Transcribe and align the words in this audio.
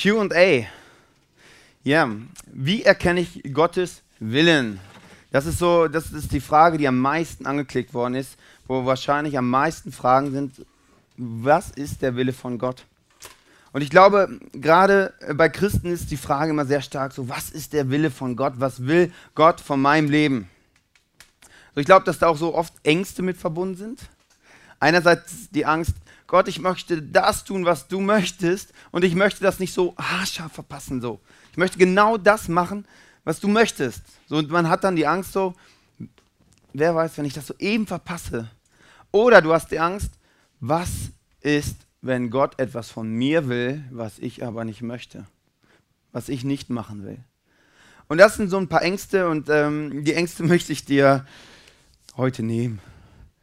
QA. 0.00 0.64
Ja, 1.84 2.10
wie 2.46 2.82
erkenne 2.84 3.20
ich 3.20 3.52
Gottes 3.52 4.00
Willen? 4.18 4.80
Das 5.30 5.44
ist 5.44 5.58
so, 5.58 5.88
das 5.88 6.10
ist 6.12 6.32
die 6.32 6.40
Frage, 6.40 6.78
die 6.78 6.88
am 6.88 6.98
meisten 6.98 7.44
angeklickt 7.44 7.92
worden 7.92 8.14
ist, 8.14 8.38
wo 8.66 8.86
wahrscheinlich 8.86 9.36
am 9.36 9.50
meisten 9.50 9.92
Fragen 9.92 10.30
sind, 10.30 10.64
was 11.18 11.70
ist 11.70 12.00
der 12.00 12.16
Wille 12.16 12.32
von 12.32 12.56
Gott? 12.56 12.86
Und 13.72 13.82
ich 13.82 13.90
glaube, 13.90 14.40
gerade 14.54 15.12
bei 15.34 15.50
Christen 15.50 15.92
ist 15.92 16.10
die 16.10 16.16
Frage 16.16 16.50
immer 16.50 16.64
sehr 16.64 16.80
stark 16.80 17.12
so, 17.12 17.28
was 17.28 17.50
ist 17.50 17.74
der 17.74 17.90
Wille 17.90 18.10
von 18.10 18.36
Gott? 18.36 18.54
Was 18.56 18.86
will 18.86 19.12
Gott 19.34 19.60
von 19.60 19.82
meinem 19.82 20.08
Leben? 20.08 20.48
So, 21.74 21.80
ich 21.82 21.86
glaube, 21.86 22.06
dass 22.06 22.18
da 22.18 22.28
auch 22.28 22.38
so 22.38 22.54
oft 22.54 22.72
Ängste 22.84 23.20
mit 23.22 23.36
verbunden 23.36 23.76
sind. 23.76 24.00
Einerseits 24.80 25.50
die 25.50 25.66
Angst, 25.66 25.92
Gott, 26.30 26.46
ich 26.46 26.60
möchte 26.60 27.02
das 27.02 27.42
tun, 27.42 27.64
was 27.64 27.88
du 27.88 27.98
möchtest 27.98 28.72
und 28.92 29.02
ich 29.02 29.16
möchte 29.16 29.42
das 29.42 29.58
nicht 29.58 29.74
so 29.74 29.96
haarscharf 29.96 30.52
verpassen 30.52 31.00
so. 31.00 31.18
Ich 31.50 31.56
möchte 31.56 31.76
genau 31.76 32.18
das 32.18 32.46
machen, 32.46 32.86
was 33.24 33.40
du 33.40 33.48
möchtest. 33.48 34.02
So, 34.28 34.36
und 34.36 34.48
man 34.48 34.68
hat 34.68 34.84
dann 34.84 34.94
die 34.94 35.08
Angst 35.08 35.32
so, 35.32 35.54
wer 36.72 36.94
weiß, 36.94 37.18
wenn 37.18 37.24
ich 37.24 37.32
das 37.32 37.48
so 37.48 37.54
eben 37.58 37.84
verpasse. 37.84 38.48
Oder 39.10 39.42
du 39.42 39.52
hast 39.52 39.72
die 39.72 39.80
Angst, 39.80 40.12
was 40.60 40.88
ist, 41.40 41.74
wenn 42.00 42.30
Gott 42.30 42.60
etwas 42.60 42.92
von 42.92 43.10
mir 43.10 43.48
will, 43.48 43.82
was 43.90 44.20
ich 44.20 44.44
aber 44.44 44.64
nicht 44.64 44.82
möchte, 44.82 45.26
was 46.12 46.28
ich 46.28 46.44
nicht 46.44 46.70
machen 46.70 47.04
will. 47.04 47.18
Und 48.06 48.18
das 48.18 48.36
sind 48.36 48.50
so 48.50 48.56
ein 48.56 48.68
paar 48.68 48.82
Ängste 48.82 49.28
und 49.28 49.48
ähm, 49.48 50.04
die 50.04 50.14
Ängste 50.14 50.42
möchte 50.44 50.72
ich 50.72 50.84
dir 50.84 51.26
heute 52.16 52.44
nehmen. 52.44 52.78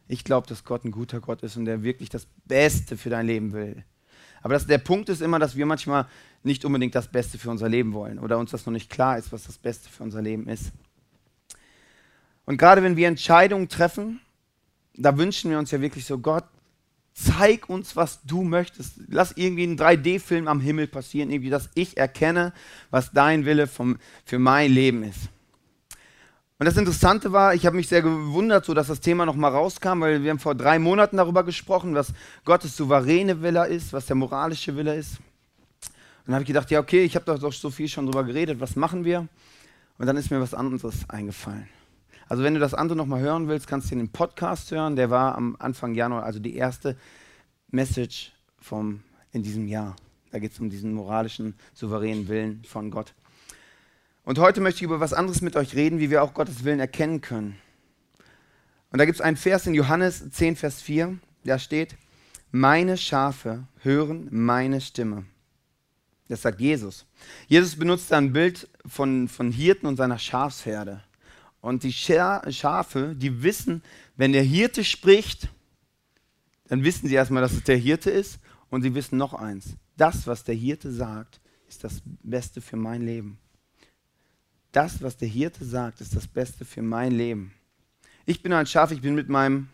Ich 0.08 0.24
glaube, 0.24 0.48
dass 0.48 0.64
Gott 0.64 0.86
ein 0.86 0.92
guter 0.92 1.20
Gott 1.20 1.44
ist 1.44 1.58
und 1.58 1.66
der 1.66 1.84
wirklich 1.84 2.10
das 2.10 2.28
Beste 2.46 2.98
für 2.98 3.10
dein 3.10 3.28
Leben 3.28 3.54
will. 3.54 3.84
Aber 4.42 4.54
das, 4.54 4.68
der 4.68 4.78
Punkt 4.78 5.10
ist 5.10 5.22
immer, 5.22 5.40
dass 5.40 5.56
wir 5.56 5.66
manchmal 5.66 6.06
nicht 6.44 6.64
unbedingt 6.64 6.96
das 6.96 7.10
Beste 7.10 7.38
für 7.38 7.50
unser 7.50 7.68
Leben 7.68 7.94
wollen 7.94 8.20
oder 8.20 8.38
uns 8.38 8.52
das 8.52 8.66
noch 8.66 8.74
nicht 8.74 8.90
klar 8.90 9.18
ist, 9.18 9.32
was 9.32 9.44
das 9.44 9.58
Beste 9.58 9.90
für 9.90 10.04
unser 10.04 10.22
Leben 10.22 10.48
ist. 10.48 10.72
Und 12.46 12.58
gerade 12.58 12.82
wenn 12.82 12.96
wir 12.96 13.08
Entscheidungen 13.08 13.68
treffen, 13.68 14.22
da 14.96 15.18
wünschen 15.18 15.52
wir 15.52 15.60
uns 15.60 15.72
ja 15.72 15.82
wirklich 15.82 16.06
so, 16.06 16.18
Gott, 16.18 16.46
zeig 17.14 17.68
uns, 17.70 17.96
was 17.96 18.22
du 18.24 18.44
möchtest. 18.44 19.02
Lass 19.10 19.34
irgendwie 19.36 19.64
einen 19.64 19.78
3D-Film 19.78 20.48
am 20.48 20.62
Himmel 20.62 20.88
passieren, 20.88 21.30
irgendwie, 21.30 21.50
dass 21.50 21.70
ich 21.74 21.98
erkenne, 21.98 22.54
was 22.90 23.12
dein 23.12 23.46
Wille 23.46 23.68
vom, 23.68 23.98
für 24.24 24.40
mein 24.40 24.72
Leben 24.72 25.04
ist. 25.04 25.30
Und 26.60 26.66
das 26.66 26.78
Interessante 26.78 27.32
war, 27.32 27.54
ich 27.54 27.68
habe 27.68 27.76
mich 27.76 27.88
sehr 27.88 28.02
gewundert, 28.02 28.66
so 28.66 28.74
dass 28.74 28.88
das 28.88 29.00
Thema 29.00 29.28
nochmal 29.28 29.52
rauskam, 29.52 30.02
weil 30.02 30.24
wir 30.24 30.32
haben 30.32 30.40
vor 30.40 30.56
drei 30.56 30.80
Monaten 30.80 31.18
darüber 31.18 31.44
gesprochen, 31.44 31.94
was 31.94 32.14
Gottes 32.46 32.76
souveräne 32.76 33.44
Wille 33.44 33.68
ist, 33.68 33.94
was 33.94 34.08
der 34.08 34.16
moralische 34.16 34.76
Wille 34.76 34.96
ist. 34.96 35.18
Und 35.20 36.28
dann 36.28 36.36
habe 36.36 36.44
ich 36.44 36.48
gedacht, 36.48 36.72
ja 36.72 36.80
okay, 36.80 37.04
ich 37.04 37.16
habe 37.16 37.26
doch 37.26 37.54
so 37.54 37.70
viel 37.70 37.88
schon 37.88 38.08
drüber 38.08 38.24
geredet, 38.24 38.60
was 38.60 38.76
machen 38.76 39.06
wir? 39.06 39.28
Und 40.00 40.08
dann 40.08 40.18
ist 40.18 40.32
mir 40.32 40.42
was 40.42 40.56
anderes 40.56 41.08
eingefallen. 41.10 41.68
Also 42.28 42.44
wenn 42.44 42.56
du 42.56 42.60
das 42.60 42.74
andere 42.74 42.98
nochmal 42.98 43.22
hören 43.22 43.48
willst, 43.48 43.68
kannst 43.68 43.92
du 43.92 43.96
den 43.96 44.10
Podcast 44.10 44.72
hören. 44.72 44.96
Der 44.96 45.12
war 45.12 45.36
am 45.36 45.56
Anfang 45.60 45.94
Januar, 45.94 46.24
also 46.24 46.40
die 46.40 46.56
erste 46.56 46.98
Message 47.70 48.34
vom, 48.60 49.02
in 49.32 49.44
diesem 49.44 49.68
Jahr. 49.68 49.96
Da 50.32 50.40
geht 50.40 50.52
es 50.52 50.60
um 50.60 50.70
diesen 50.70 50.94
moralischen, 50.94 51.54
souveränen 51.74 52.28
Willen 52.28 52.64
von 52.66 52.92
Gott. 52.92 53.14
Und 54.28 54.40
heute 54.40 54.60
möchte 54.60 54.80
ich 54.80 54.84
über 54.84 55.00
was 55.00 55.14
anderes 55.14 55.40
mit 55.40 55.56
euch 55.56 55.74
reden, 55.74 56.02
wie 56.02 56.10
wir 56.10 56.22
auch 56.22 56.34
Gottes 56.34 56.66
Willen 56.66 56.82
erkennen 56.82 57.22
können. 57.22 57.56
Und 58.92 59.00
da 59.00 59.06
gibt 59.06 59.16
es 59.16 59.22
einen 59.22 59.38
Vers 59.38 59.66
in 59.68 59.74
Johannes 59.74 60.30
10, 60.30 60.58
Vers 60.58 60.82
4, 60.82 61.18
da 61.46 61.58
steht, 61.58 61.96
meine 62.52 62.98
Schafe 62.98 63.70
hören 63.84 64.28
meine 64.30 64.82
Stimme. 64.82 65.24
Das 66.28 66.42
sagt 66.42 66.60
Jesus. 66.60 67.06
Jesus 67.48 67.78
benutzt 67.78 68.12
ein 68.12 68.34
Bild 68.34 68.68
von, 68.86 69.30
von 69.30 69.50
Hirten 69.50 69.88
und 69.88 69.96
seiner 69.96 70.20
Schafsherde. 70.20 71.02
Und 71.62 71.84
die 71.84 71.94
Schafe, 71.94 73.16
die 73.16 73.44
wissen, 73.44 73.82
wenn 74.18 74.34
der 74.34 74.44
Hirte 74.44 74.84
spricht, 74.84 75.48
dann 76.68 76.84
wissen 76.84 77.08
sie 77.08 77.16
erstmal, 77.16 77.44
dass 77.44 77.54
es 77.54 77.64
der 77.64 77.78
Hirte 77.78 78.12
ist. 78.12 78.40
Und 78.70 78.82
sie 78.82 78.94
wissen 78.94 79.18
noch 79.18 79.34
eins. 79.34 79.78
Das, 79.96 80.28
was 80.28 80.44
der 80.44 80.56
Hirte 80.56 80.92
sagt, 80.92 81.40
ist 81.70 81.86
das 81.86 82.02
Beste 82.24 82.60
für 82.60 82.76
mein 82.76 83.04
Leben 83.04 83.40
das, 84.72 85.02
was 85.02 85.18
der 85.18 85.28
Hirte 85.28 85.66
sagt, 85.66 86.02
ist 86.02 86.16
das 86.16 86.28
Beste 86.28 86.66
für 86.66 86.82
mein 86.82 87.12
Leben. 87.12 87.54
Ich 88.26 88.42
bin 88.42 88.54
ein 88.54 88.66
Schaf, 88.66 88.92
ich 88.92 89.02
bin 89.02 89.16
mit 89.16 89.30
meinem 89.30 89.70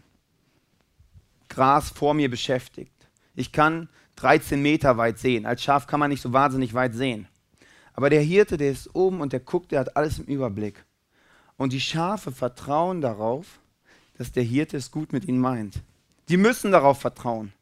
Gras 1.49 1.89
vor 1.89 2.13
mir 2.13 2.29
beschäftigt. 2.29 2.91
Ich 3.35 3.51
kann 3.51 3.89
13 4.17 4.61
Meter 4.61 4.97
weit 4.97 5.19
sehen. 5.19 5.45
Als 5.45 5.63
Schaf 5.63 5.87
kann 5.87 5.99
man 5.99 6.09
nicht 6.09 6.21
so 6.21 6.33
wahnsinnig 6.33 6.73
weit 6.73 6.93
sehen. 6.93 7.27
Aber 7.93 8.09
der 8.09 8.21
Hirte, 8.21 8.57
der 8.57 8.71
ist 8.71 8.93
oben 8.95 9.21
und 9.21 9.33
der 9.33 9.39
guckt, 9.39 9.71
der 9.71 9.79
hat 9.79 9.95
alles 9.95 10.19
im 10.19 10.25
Überblick. 10.25 10.83
Und 11.57 11.73
die 11.73 11.81
Schafe 11.81 12.31
vertrauen 12.31 13.01
darauf, 13.01 13.59
dass 14.17 14.31
der 14.31 14.43
Hirte 14.43 14.77
es 14.77 14.91
gut 14.91 15.13
mit 15.13 15.25
ihnen 15.25 15.39
meint. 15.39 15.81
Die 16.29 16.37
müssen 16.37 16.71
darauf 16.71 17.01
vertrauen, 17.01 17.53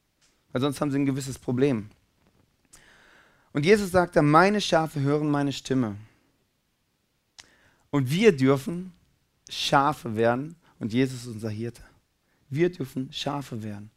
weil 0.51 0.61
sonst 0.61 0.79
haben 0.79 0.91
sie 0.91 0.99
ein 0.99 1.05
gewisses 1.05 1.39
Problem. 1.39 1.89
Und 3.53 3.65
Jesus 3.65 3.91
sagt 3.91 4.15
dann, 4.15 4.29
meine 4.29 4.61
Schafe 4.61 5.01
hören 5.01 5.29
meine 5.29 5.51
Stimme. 5.51 5.97
Und 7.91 8.09
wir 8.09 8.35
dürfen 8.35 8.93
Schafe 9.49 10.15
werden 10.15 10.55
und 10.79 10.93
Jesus 10.93 11.21
ist 11.21 11.27
unser 11.27 11.49
Hirte. 11.49 11.83
Wir 12.49 12.71
dürfen 12.71 13.11
Schafe 13.11 13.61
werden. 13.63 13.91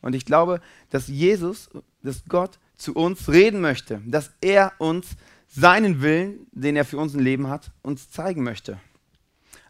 Und 0.00 0.14
ich 0.14 0.24
glaube, 0.24 0.60
dass 0.90 1.08
Jesus, 1.08 1.68
dass 2.02 2.24
Gott 2.28 2.58
zu 2.76 2.94
uns 2.94 3.28
reden 3.28 3.60
möchte, 3.60 4.00
dass 4.06 4.30
er 4.40 4.72
uns 4.78 5.16
seinen 5.48 6.02
Willen, 6.02 6.46
den 6.52 6.76
er 6.76 6.84
für 6.84 6.98
unser 6.98 7.20
Leben 7.20 7.48
hat, 7.48 7.70
uns 7.82 8.10
zeigen 8.10 8.42
möchte. 8.42 8.78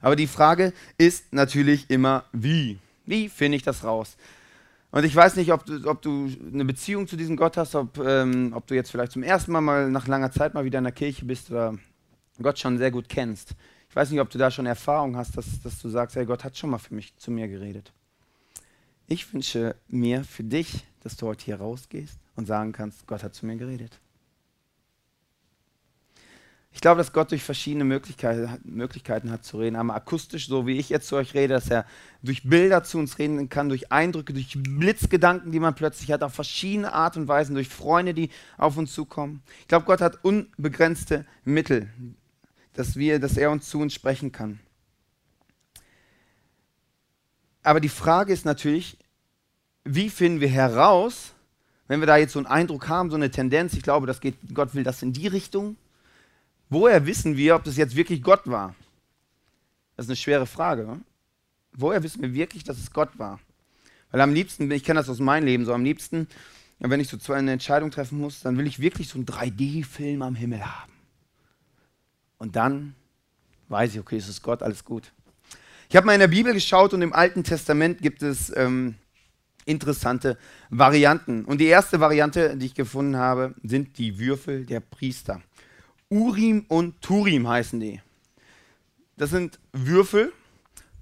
Aber 0.01 0.17
die 0.17 0.27
Frage 0.27 0.73
ist 0.99 1.33
natürlich 1.33 1.89
immer, 1.91 2.25
wie? 2.33 2.79
Wie 3.07 3.29
finde 3.29 3.57
ich 3.57 3.63
das 3.63 3.85
raus? 3.85 4.17
Und 4.91 5.05
ich 5.05 5.15
weiß 5.15 5.37
nicht, 5.37 5.53
ob 5.53 5.65
du, 5.67 5.89
ob 5.89 6.03
du 6.03 6.31
eine 6.53 6.65
Beziehung 6.65 7.07
zu 7.07 7.17
diesem 7.17 7.37
Gott 7.37 7.57
hast, 7.57 7.75
ob, 7.75 7.99
ähm, 7.99 8.53
ob 8.55 8.67
du 8.67 8.75
jetzt 8.75 8.91
vielleicht 8.91 9.13
zum 9.13 9.23
ersten 9.23 9.53
Mal, 9.53 9.61
mal 9.61 9.91
nach 9.91 10.07
langer 10.07 10.31
Zeit 10.31 10.55
mal 10.55 10.65
wieder 10.65 10.79
in 10.79 10.85
der 10.85 10.93
Kirche 10.93 11.25
bist 11.25 11.51
oder 11.51 11.75
Gott 12.43 12.59
schon 12.59 12.79
sehr 12.79 12.91
gut 12.91 13.09
kennst. 13.09 13.55
Ich 13.89 13.97
weiß 13.97 14.11
nicht, 14.11 14.21
ob 14.21 14.31
du 14.31 14.39
da 14.39 14.51
schon 14.51 14.67
Erfahrung 14.67 15.17
hast, 15.17 15.37
dass, 15.37 15.63
dass 15.63 15.81
du 15.81 15.89
sagst, 15.89 16.17
hey, 16.17 16.27
Gott 16.27 16.45
hat 16.45 16.57
schon 16.57 16.71
mal 16.71 16.79
für 16.79 16.95
mich 16.95 17.17
zu 17.17 17.31
mir 17.31 17.49
geredet. 17.49 17.93
Ich 19.07 19.33
wünsche 19.33 19.77
mir 19.89 20.25
für 20.25 20.45
dich, 20.45 20.85
dass 21.01 21.17
du 21.17 21.27
heute 21.27 21.45
hier 21.45 21.57
rausgehst 21.57 22.19
und 22.35 22.47
sagen 22.47 22.73
kannst, 22.73 23.07
Gott 23.07 23.23
hat 23.23 23.35
zu 23.35 23.47
mir 23.47 23.57
geredet. 23.57 23.99
Ich 26.77 26.83
glaube, 26.83 26.99
dass 26.99 27.15
Gott 27.15 27.31
durch 27.31 27.43
verschiedene 27.43 27.85
Möglichkeiten, 27.85 28.61
Möglichkeiten 28.65 29.31
hat 29.31 29.45
zu 29.47 29.59
reden. 29.59 29.77
Einmal 29.77 29.97
akustisch, 29.97 30.47
so 30.47 30.67
wie 30.67 30.77
ich 30.77 30.91
jetzt 30.91 31.09
zu 31.09 31.17
euch 31.17 31.33
rede, 31.33 31.55
dass 31.55 31.71
er 31.71 31.87
durch 32.23 32.43
Bilder 32.43 32.85
zu 32.85 32.99
uns 32.99 33.19
reden 33.19 33.49
kann, 33.49 33.71
durch 33.71 33.91
Eindrücke, 33.91 34.35
durch 34.35 34.59
Blitzgedanken, 34.63 35.53
die 35.53 35.59
man 35.59 35.75
plötzlich 35.75 36.13
hat, 36.13 36.23
auf 36.23 36.35
verschiedene 36.35 36.93
Art 36.93 37.17
und 37.17 37.29
Weisen, 37.29 37.55
durch 37.55 37.71
Freunde, 37.71 38.13
die 38.13 38.29
auf 38.59 38.77
uns 38.77 38.93
zukommen. 38.93 39.43
Ich 39.61 39.69
glaube, 39.69 39.87
Gott 39.87 40.03
hat 40.03 40.23
unbegrenzte 40.23 41.25
Mittel, 41.47 41.89
dass, 42.77 42.97
wir, 42.97 43.19
dass 43.19 43.37
er 43.37 43.51
uns 43.51 43.69
zu 43.69 43.81
uns 43.81 43.95
sprechen 43.95 44.33
kann. 44.33 44.61
Aber 47.63 47.81
die 47.81 47.89
Frage 47.89 48.33
ist 48.33 48.45
natürlich, 48.45 48.97
wie 49.85 50.11
finden 50.11 50.41
wir 50.41 50.49
heraus, 50.49 51.33
wenn 51.89 52.01
wir 52.01 52.07
da 52.07 52.17
jetzt 52.17 52.33
so 52.33 52.39
einen 52.39 52.47
Eindruck 52.47 52.89
haben, 52.89 53.11
so 53.11 53.17
eine 53.17 53.31
Tendenz, 53.31 53.75
ich 53.75 53.83
glaube, 53.83 54.07
das 54.07 54.21
geht, 54.21 54.37
Gott 54.55 54.75
will 54.75 54.85
das 54.85 55.03
in 55.03 55.13
die 55.13 55.27
Richtung, 55.27 55.77
woher 56.69 57.07
wissen 57.07 57.37
wir, 57.37 57.57
ob 57.57 57.65
das 57.65 57.77
jetzt 57.77 57.97
wirklich 57.97 58.23
Gott 58.23 58.43
war? 58.47 58.75
Das 59.97 60.07
ist 60.07 60.11
eine 60.11 60.17
schwere 60.17 60.47
Frage. 60.47 61.01
Woher 61.73 62.03
wissen 62.03 62.23
wir 62.23 62.35
wirklich, 62.35 62.65
dass 62.65 62.79
es 62.79 62.93
Gott 62.93 63.19
war? 63.19 63.41
Weil 64.11 64.21
am 64.21 64.33
liebsten, 64.33 64.71
ich 64.71 64.85
kenne 64.85 65.01
das 65.01 65.09
aus 65.09 65.19
meinem 65.19 65.47
Leben, 65.47 65.65
so 65.65 65.73
am 65.73 65.85
liebsten, 65.85 66.29
wenn 66.79 67.01
ich 67.01 67.09
so 67.09 67.33
eine 67.33 67.53
Entscheidung 67.53 67.91
treffen 67.91 68.19
muss, 68.19 68.41
dann 68.41 68.59
will 68.59 68.67
ich 68.67 68.81
wirklich 68.81 69.09
so 69.09 69.19
einen 69.19 69.27
3D-Film 69.27 70.23
am 70.23 70.35
Himmel 70.35 70.65
haben. 70.65 70.93
Und 72.39 72.57
dann 72.57 72.95
weiß 73.69 73.95
ich, 73.95 74.01
okay, 74.01 74.17
es 74.17 74.29
ist 74.29 74.43
Gott, 74.43 74.63
alles 74.63 74.85
gut. 74.85 75.13
Ich 75.89 75.97
habe 75.97 76.07
mal 76.07 76.15
in 76.15 76.21
der 76.21 76.29
Bibel 76.29 76.53
geschaut 76.53 76.95
und 76.95 77.03
im 77.03 77.13
Alten 77.13 77.45
Testament 77.45 78.03
gibt 78.03 78.23
es 78.23 78.55
ähm, 78.57 78.97
interessante 79.67 80.37
Varianten. 80.71 81.45
Und 81.45 81.61
die 81.61 81.67
erste 81.67 82.01
Variante, 82.01 82.57
die 82.57 82.67
ich 82.67 82.75
gefunden 82.75 83.17
habe, 83.17 83.55
sind 83.63 83.99
die 83.99 84.19
Würfel 84.19 84.67
der 84.67 84.81
Priester. 84.81 85.43
Urim 86.09 86.65
und 86.69 87.01
Turim 87.03 87.49
heißen 87.49 87.79
die. 87.81 88.01
Das 89.17 89.31
sind 89.31 89.59
Würfel, 89.73 90.33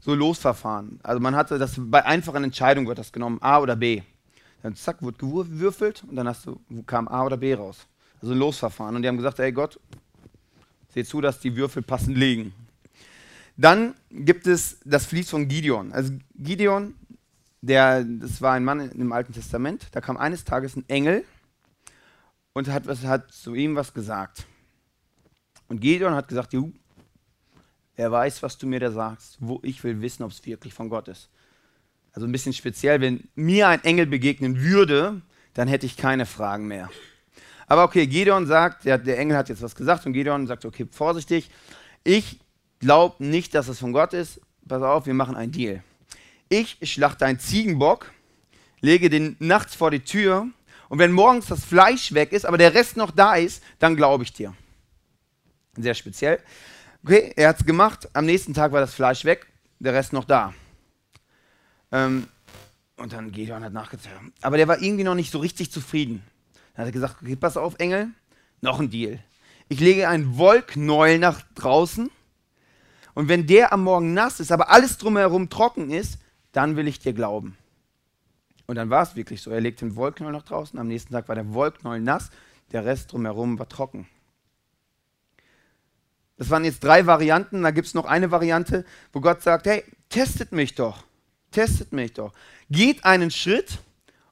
so 0.00 0.14
Losverfahren. 0.14 1.00
Also 1.02 1.20
man 1.20 1.34
hatte 1.34 1.58
das 1.58 1.74
bei 1.78 2.04
einfachen 2.04 2.44
Entscheidungen 2.44 2.86
wird 2.86 2.98
das 2.98 3.12
genommen, 3.12 3.38
A 3.40 3.58
oder 3.58 3.76
B. 3.76 4.02
Dann 4.62 4.74
zack, 4.76 5.02
wird 5.02 5.18
gewürfelt 5.18 6.04
und 6.08 6.16
dann 6.16 6.26
hast 6.28 6.46
du, 6.46 6.58
kam 6.86 7.08
A 7.08 7.24
oder 7.24 7.36
B 7.36 7.54
raus. 7.54 7.86
Also 8.22 8.32
ein 8.32 8.38
Losverfahren. 8.38 8.96
Und 8.96 9.02
die 9.02 9.08
haben 9.08 9.16
gesagt, 9.16 9.38
ey 9.40 9.52
Gott, 9.52 9.78
Seht 10.94 11.08
zu, 11.08 11.20
dass 11.20 11.40
die 11.40 11.56
Würfel 11.56 11.82
passend 11.82 12.16
liegen. 12.16 12.54
Dann 13.56 13.94
gibt 14.10 14.46
es 14.46 14.78
das 14.84 15.06
Fließ 15.06 15.28
von 15.28 15.48
Gideon. 15.48 15.92
Also 15.92 16.12
Gideon, 16.36 16.94
der, 17.62 18.04
das 18.04 18.40
war 18.40 18.52
ein 18.52 18.64
Mann 18.64 18.90
im 18.92 19.12
Alten 19.12 19.32
Testament, 19.32 19.88
da 19.92 20.00
kam 20.00 20.16
eines 20.16 20.44
Tages 20.44 20.76
ein 20.76 20.84
Engel 20.88 21.24
und 22.52 22.68
hat, 22.68 22.86
was, 22.86 23.02
hat 23.04 23.32
zu 23.32 23.54
ihm 23.54 23.74
was 23.74 23.92
gesagt. 23.92 24.46
Und 25.68 25.80
Gideon 25.80 26.14
hat 26.14 26.28
gesagt, 26.28 26.52
Juh, 26.52 26.72
er 27.96 28.12
weiß, 28.12 28.42
was 28.42 28.58
du 28.58 28.66
mir 28.66 28.80
da 28.80 28.90
sagst, 28.90 29.36
wo 29.40 29.60
ich 29.62 29.82
will 29.82 30.00
wissen, 30.00 30.22
ob 30.22 30.30
es 30.30 30.44
wirklich 30.46 30.74
von 30.74 30.88
Gott 30.88 31.08
ist. 31.08 31.28
Also 32.12 32.26
ein 32.26 32.32
bisschen 32.32 32.52
speziell, 32.52 33.00
wenn 33.00 33.28
mir 33.34 33.68
ein 33.68 33.82
Engel 33.82 34.06
begegnen 34.06 34.60
würde, 34.60 35.22
dann 35.54 35.66
hätte 35.66 35.86
ich 35.86 35.96
keine 35.96 36.26
Fragen 36.26 36.68
mehr. 36.68 36.88
Aber 37.66 37.84
okay, 37.84 38.06
Gideon 38.06 38.46
sagt, 38.46 38.84
der, 38.84 38.98
der 38.98 39.18
Engel 39.18 39.36
hat 39.36 39.48
jetzt 39.48 39.62
was 39.62 39.74
gesagt 39.74 40.06
und 40.06 40.12
Gideon 40.12 40.46
sagt, 40.46 40.64
okay, 40.64 40.86
vorsichtig, 40.90 41.50
ich 42.02 42.40
glaube 42.80 43.24
nicht, 43.24 43.54
dass 43.54 43.68
es 43.68 43.78
von 43.78 43.92
Gott 43.92 44.12
ist. 44.12 44.40
Pass 44.68 44.82
auf, 44.82 45.06
wir 45.06 45.14
machen 45.14 45.36
einen 45.36 45.52
Deal. 45.52 45.82
Ich 46.48 46.78
schlachte 46.82 47.26
einen 47.26 47.38
Ziegenbock, 47.38 48.12
lege 48.80 49.10
den 49.10 49.36
nachts 49.38 49.74
vor 49.74 49.90
die 49.90 50.00
Tür 50.00 50.46
und 50.88 50.98
wenn 50.98 51.12
morgens 51.12 51.46
das 51.46 51.64
Fleisch 51.64 52.12
weg 52.12 52.32
ist, 52.32 52.44
aber 52.46 52.58
der 52.58 52.74
Rest 52.74 52.96
noch 52.96 53.10
da 53.10 53.34
ist, 53.34 53.62
dann 53.78 53.96
glaube 53.96 54.24
ich 54.24 54.32
dir. 54.32 54.54
Sehr 55.76 55.94
speziell. 55.94 56.40
Okay, 57.02 57.32
er 57.36 57.48
hat 57.48 57.60
es 57.60 57.66
gemacht. 57.66 58.08
Am 58.12 58.26
nächsten 58.26 58.54
Tag 58.54 58.72
war 58.72 58.80
das 58.80 58.94
Fleisch 58.94 59.24
weg, 59.24 59.46
der 59.78 59.92
Rest 59.92 60.12
noch 60.12 60.24
da. 60.24 60.54
Ähm, 61.92 62.28
und 62.96 63.12
dann 63.12 63.32
Gideon 63.32 63.64
hat 63.64 63.72
nachgezählt. 63.72 64.14
Aber 64.40 64.56
der 64.56 64.68
war 64.68 64.80
irgendwie 64.80 65.04
noch 65.04 65.14
nicht 65.14 65.32
so 65.32 65.38
richtig 65.38 65.72
zufrieden. 65.72 66.22
Dann 66.74 66.82
hat 66.82 66.88
er 66.88 66.92
gesagt, 66.92 67.22
okay, 67.22 67.36
pass 67.36 67.56
auf, 67.56 67.76
Engel, 67.78 68.08
noch 68.60 68.80
ein 68.80 68.90
Deal. 68.90 69.18
Ich 69.68 69.80
lege 69.80 70.08
einen 70.08 70.36
Wollknäuel 70.36 71.18
nach 71.18 71.42
draußen 71.54 72.10
und 73.14 73.28
wenn 73.28 73.46
der 73.46 73.72
am 73.72 73.84
Morgen 73.84 74.12
nass 74.12 74.40
ist, 74.40 74.52
aber 74.52 74.70
alles 74.70 74.98
drumherum 74.98 75.48
trocken 75.48 75.90
ist, 75.90 76.18
dann 76.52 76.76
will 76.76 76.88
ich 76.88 76.98
dir 76.98 77.12
glauben. 77.12 77.56
Und 78.66 78.76
dann 78.76 78.90
war 78.90 79.02
es 79.02 79.16
wirklich 79.16 79.42
so. 79.42 79.50
Er 79.50 79.60
legte 79.60 79.84
den 79.86 79.96
Wollknäuel 79.96 80.32
nach 80.32 80.42
draußen, 80.42 80.78
am 80.78 80.88
nächsten 80.88 81.12
Tag 81.12 81.28
war 81.28 81.34
der 81.34 81.52
Wollknäuel 81.52 82.00
nass, 82.00 82.30
der 82.72 82.84
Rest 82.84 83.12
drumherum 83.12 83.58
war 83.58 83.68
trocken. 83.68 84.08
Das 86.36 86.50
waren 86.50 86.64
jetzt 86.64 86.82
drei 86.82 87.06
Varianten. 87.06 87.62
Da 87.62 87.70
gibt 87.70 87.86
es 87.86 87.94
noch 87.94 88.06
eine 88.06 88.30
Variante, 88.30 88.84
wo 89.12 89.20
Gott 89.20 89.42
sagt, 89.42 89.66
hey, 89.66 89.84
testet 90.08 90.50
mich 90.52 90.74
doch. 90.74 91.04
Testet 91.52 91.92
mich 91.92 92.14
doch. 92.14 92.32
Geht 92.70 93.04
einen 93.04 93.30
Schritt 93.30 93.78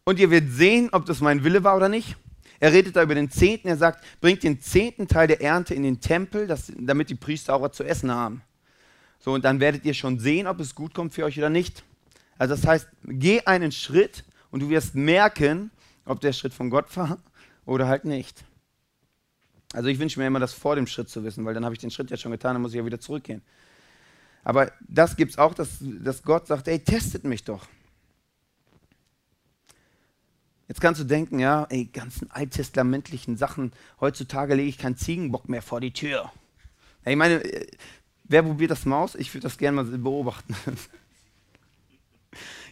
und 0.04 0.18
ihr 0.18 0.30
werdet 0.30 0.52
sehen, 0.52 0.88
ob 0.90 1.06
das 1.06 1.20
mein 1.20 1.44
Wille 1.44 1.62
war 1.62 1.76
oder 1.76 1.88
nicht. 1.88 2.16
Er 2.62 2.72
redet 2.72 2.94
da 2.94 3.02
über 3.02 3.16
den 3.16 3.28
Zehnten. 3.28 3.66
Er 3.66 3.76
sagt, 3.76 4.04
bringt 4.20 4.44
den 4.44 4.60
zehnten 4.60 5.08
Teil 5.08 5.26
der 5.26 5.42
Ernte 5.42 5.74
in 5.74 5.82
den 5.82 6.00
Tempel, 6.00 6.46
dass, 6.46 6.70
damit 6.78 7.10
die 7.10 7.16
Priester 7.16 7.56
auch 7.56 7.62
was 7.62 7.72
zu 7.72 7.82
essen 7.82 8.12
haben. 8.12 8.40
So, 9.18 9.32
und 9.32 9.44
dann 9.44 9.58
werdet 9.58 9.84
ihr 9.84 9.94
schon 9.94 10.20
sehen, 10.20 10.46
ob 10.46 10.60
es 10.60 10.76
gut 10.76 10.94
kommt 10.94 11.12
für 11.12 11.24
euch 11.24 11.36
oder 11.36 11.50
nicht. 11.50 11.82
Also 12.38 12.54
das 12.54 12.64
heißt, 12.64 12.86
geh 13.02 13.40
einen 13.46 13.72
Schritt 13.72 14.22
und 14.52 14.60
du 14.60 14.68
wirst 14.68 14.94
merken, 14.94 15.72
ob 16.04 16.20
der 16.20 16.32
Schritt 16.32 16.54
von 16.54 16.70
Gott 16.70 16.96
war 16.96 17.18
oder 17.66 17.88
halt 17.88 18.04
nicht. 18.04 18.44
Also 19.72 19.88
ich 19.88 19.98
wünsche 19.98 20.20
mir 20.20 20.28
immer, 20.28 20.38
das 20.38 20.52
vor 20.52 20.76
dem 20.76 20.86
Schritt 20.86 21.08
zu 21.08 21.24
wissen, 21.24 21.44
weil 21.44 21.54
dann 21.54 21.64
habe 21.64 21.74
ich 21.74 21.80
den 21.80 21.90
Schritt 21.90 22.12
ja 22.12 22.16
schon 22.16 22.30
getan, 22.30 22.54
dann 22.54 22.62
muss 22.62 22.70
ich 22.70 22.78
ja 22.78 22.86
wieder 22.86 23.00
zurückgehen. 23.00 23.42
Aber 24.44 24.70
das 24.88 25.16
gibt 25.16 25.32
es 25.32 25.38
auch, 25.38 25.54
dass, 25.54 25.78
dass 25.80 26.22
Gott 26.22 26.46
sagt, 26.46 26.68
ey, 26.68 26.78
testet 26.78 27.24
mich 27.24 27.42
doch. 27.42 27.66
Jetzt 30.68 30.80
kannst 30.80 31.00
du 31.00 31.04
denken, 31.04 31.38
ja, 31.38 31.66
ey, 31.70 31.86
ganzen 31.86 32.30
alttestamentlichen 32.30 33.36
Sachen, 33.36 33.72
heutzutage 34.00 34.54
lege 34.54 34.68
ich 34.68 34.78
keinen 34.78 34.96
Ziegenbock 34.96 35.48
mehr 35.48 35.62
vor 35.62 35.80
die 35.80 35.92
Tür. 35.92 36.32
Ich 37.04 37.16
meine, 37.16 37.42
wer 38.24 38.42
probiert 38.42 38.70
das 38.70 38.86
Maus? 38.86 39.14
Ich 39.14 39.32
würde 39.34 39.42
das 39.42 39.58
gerne 39.58 39.82
mal 39.82 39.98
beobachten. 39.98 40.54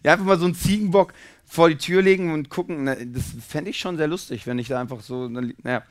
ja, 0.04 0.12
einfach 0.12 0.24
mal 0.24 0.38
so 0.38 0.44
einen 0.44 0.54
Ziegenbock 0.54 1.12
vor 1.44 1.68
die 1.68 1.76
Tür 1.76 2.00
legen 2.00 2.32
und 2.32 2.48
gucken. 2.48 2.86
Das 2.86 3.24
fände 3.46 3.70
ich 3.70 3.78
schon 3.78 3.96
sehr 3.96 4.06
lustig, 4.06 4.46
wenn 4.46 4.58
ich 4.58 4.68
da 4.68 4.80
einfach 4.80 5.00
so, 5.00 5.28
naja. 5.28 5.82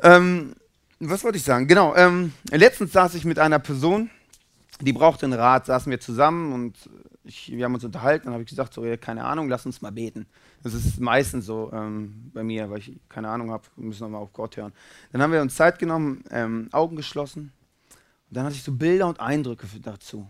Ähm, 0.00 0.54
was 1.00 1.24
wollte 1.24 1.38
ich 1.38 1.44
sagen? 1.44 1.66
Genau, 1.66 1.94
ähm, 1.96 2.32
letztens 2.50 2.92
saß 2.92 3.14
ich 3.14 3.24
mit 3.24 3.38
einer 3.38 3.58
Person, 3.58 4.10
die 4.80 4.92
brauchte 4.92 5.26
einen 5.26 5.32
Rat, 5.32 5.66
saßen 5.66 5.90
wir 5.90 6.00
zusammen 6.00 6.52
und 6.52 6.76
ich, 7.30 7.52
wir 7.52 7.64
haben 7.64 7.74
uns 7.74 7.84
unterhalten. 7.84 8.26
Dann 8.26 8.34
habe 8.34 8.42
ich 8.42 8.50
gesagt, 8.50 8.74
so, 8.74 8.84
ja, 8.84 8.96
keine 8.96 9.24
Ahnung, 9.24 9.48
lass 9.48 9.64
uns 9.64 9.80
mal 9.80 9.92
beten. 9.92 10.26
Das 10.62 10.74
ist 10.74 11.00
meistens 11.00 11.46
so 11.46 11.70
ähm, 11.72 12.30
bei 12.34 12.42
mir, 12.42 12.68
weil 12.70 12.78
ich 12.78 12.98
keine 13.08 13.28
Ahnung 13.28 13.50
habe, 13.50 13.64
wir 13.76 13.86
müssen 13.86 14.02
nochmal 14.02 14.20
auf 14.20 14.32
Gott 14.32 14.56
hören. 14.56 14.72
Dann 15.12 15.22
haben 15.22 15.32
wir 15.32 15.40
uns 15.40 15.54
Zeit 15.54 15.78
genommen, 15.78 16.22
ähm, 16.30 16.68
Augen 16.72 16.96
geschlossen. 16.96 17.52
Und 18.28 18.36
dann 18.36 18.44
hatte 18.44 18.56
ich 18.56 18.62
so 18.62 18.72
Bilder 18.72 19.06
und 19.06 19.20
Eindrücke 19.20 19.66
dazu. 19.80 20.18
Und 20.18 20.28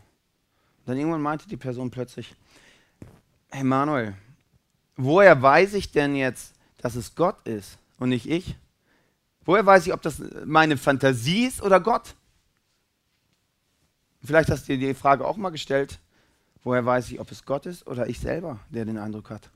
dann 0.87 0.97
irgendwann 0.97 1.23
meinte 1.23 1.49
die 1.49 1.57
Person 1.57 1.91
plötzlich, 1.91 2.35
hey 3.49 3.65
Manuel, 3.65 4.15
woher 4.97 5.41
weiß 5.41 5.75
ich 5.75 5.91
denn 5.91 6.15
jetzt, 6.15 6.55
dass 6.79 6.95
es 6.95 7.15
Gott 7.15 7.47
ist 7.47 7.79
und 7.99 8.11
nicht 8.11 8.29
ich? 8.29 8.57
Woher 9.45 9.65
weiß 9.65 9.87
ich, 9.87 9.93
ob 9.93 10.03
das 10.03 10.23
meine 10.45 10.77
Fantasie 10.77 11.47
ist 11.47 11.63
oder 11.63 11.81
Gott? 11.81 12.15
Vielleicht 14.23 14.51
hast 14.51 14.69
du 14.69 14.77
dir 14.77 14.89
die 14.89 14.95
Frage 14.95 15.27
auch 15.27 15.39
mal 15.39 15.51
gestellt, 15.51 15.99
woher 16.65 16.85
weiß 16.85 17.11
ich, 17.11 17.21
ob 17.21 17.31
es 17.31 17.45
Gott 17.45 17.67
ist 17.67 17.87
oder 17.87 18.09
ich 18.09 18.21
selber, 18.21 18.61
der 18.71 18.85
den 18.85 18.99
Eindruck 18.99 19.31
hat? 19.31 19.51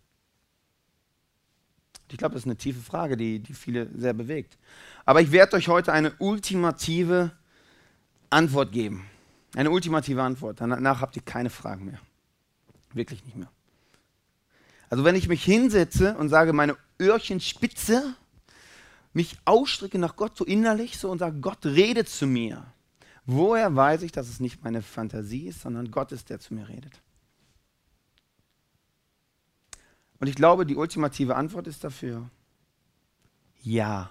Ich 2.11 2.19
glaube, 2.19 2.35
das 2.35 2.43
ist 2.43 2.47
eine 2.47 2.57
tiefe 2.57 2.81
Frage, 2.81 3.17
die, 3.17 3.41
die 3.41 3.55
viele 3.55 3.89
sehr 3.97 4.13
bewegt. 4.13 4.57
Aber 5.05 5.21
ich 5.21 5.33
werde 5.33 5.57
euch 5.57 5.69
heute 5.69 5.93
eine 5.93 6.13
ultimative 6.19 7.33
Antwort 8.31 8.73
geben. 8.73 9.07
Eine 9.55 9.71
ultimative 9.71 10.23
Antwort. 10.23 10.61
Danach 10.61 11.01
habt 11.01 11.17
ihr 11.17 11.23
keine 11.23 11.51
Fragen 11.51 11.87
mehr. 11.87 11.99
Wirklich 12.93 13.25
nicht 13.25 13.37
mehr. 13.37 13.51
Also 14.91 15.05
wenn 15.05 15.17
ich 15.17 15.29
mich 15.29 15.43
hinsetze 15.43 16.17
und 16.17 16.29
sage, 16.29 16.53
meine 16.53 16.77
Öhrchen 17.01 17.41
spitze, 17.41 18.15
mich 19.13 19.37
ausstrecke 19.45 19.99
nach 19.99 20.17
Gott 20.17 20.37
so 20.37 20.45
innerlich 20.45 20.99
so 20.99 21.11
und 21.11 21.19
sage, 21.19 21.41
Gott 21.41 21.65
redet 21.65 22.09
zu 22.09 22.27
mir. 22.27 22.65
Woher 23.27 23.75
weiß 23.75 24.03
ich, 24.03 24.13
dass 24.13 24.29
es 24.29 24.41
nicht 24.41 24.63
meine 24.63 24.83
Fantasie 24.83 25.49
ist, 25.49 25.63
sondern 25.63 25.91
Gott 25.91 26.13
ist, 26.13 26.31
der 26.31 26.41
zu 26.41 26.55
mir 26.55 26.69
redet? 26.69 27.01
Und 30.21 30.29
ich 30.29 30.37
glaube, 30.37 30.67
die 30.67 30.77
ultimative 30.77 31.37
Antwort 31.37 31.67
ist 31.67 31.85
dafür 31.85 32.31
ja. 33.65 34.11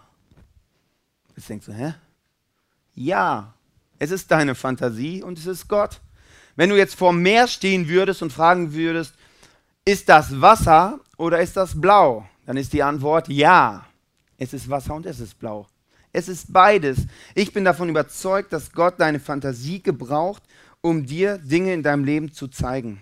Jetzt 1.36 1.50
denkst 1.50 1.65
du, 1.68 1.74
hä? 1.74 1.94
Ja, 2.95 3.54
es 4.00 4.12
ist 4.12 4.30
deine 4.31 4.56
Fantasie 4.56 5.24
und 5.24 5.38
es 5.38 5.45
ist 5.45 5.68
Gott. 5.68 6.02
Wenn 6.56 6.69
du 6.69 6.78
jetzt 6.78 6.95
vor 6.95 7.14
Meer 7.14 7.47
stehen 7.47 7.87
würdest 7.87 8.21
und 8.21 8.33
fragen 8.33 8.73
würdest, 8.73 9.16
ist 9.85 10.09
das 10.09 10.42
Wasser 10.42 10.99
oder 11.18 11.40
ist 11.40 11.56
das 11.56 11.80
blau? 11.80 12.28
Dann 12.45 12.57
ist 12.57 12.73
die 12.73 12.83
Antwort 12.83 13.30
ja. 13.30 13.85
Es 14.37 14.54
ist 14.54 14.69
Wasser 14.69 14.95
und 14.95 15.06
es 15.06 15.19
ist 15.19 15.40
blau. 15.40 15.68
Es 16.13 16.29
ist 16.29 16.53
beides. 16.53 17.07
Ich 17.33 17.51
bin 17.53 17.65
davon 17.65 17.89
überzeugt, 17.89 18.53
dass 18.53 18.71
Gott 18.71 18.99
deine 18.99 19.19
Fantasie 19.19 19.81
gebraucht, 19.81 20.43
um 20.79 21.05
dir 21.05 21.39
Dinge 21.39 21.73
in 21.73 21.81
deinem 21.81 22.05
Leben 22.05 22.31
zu 22.31 22.47
zeigen. 22.47 23.01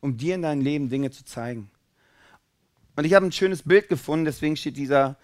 Um 0.00 0.16
dir 0.16 0.34
in 0.34 0.42
deinem 0.42 0.60
Leben 0.60 0.88
Dinge 0.88 1.12
zu 1.12 1.24
zeigen. 1.24 1.70
Und 2.96 3.04
ich 3.04 3.14
habe 3.14 3.26
ein 3.26 3.32
schönes 3.32 3.62
Bild 3.62 3.88
gefunden, 3.88 4.24
deswegen 4.24 4.56
steht 4.56 4.76
dieser, 4.76 5.16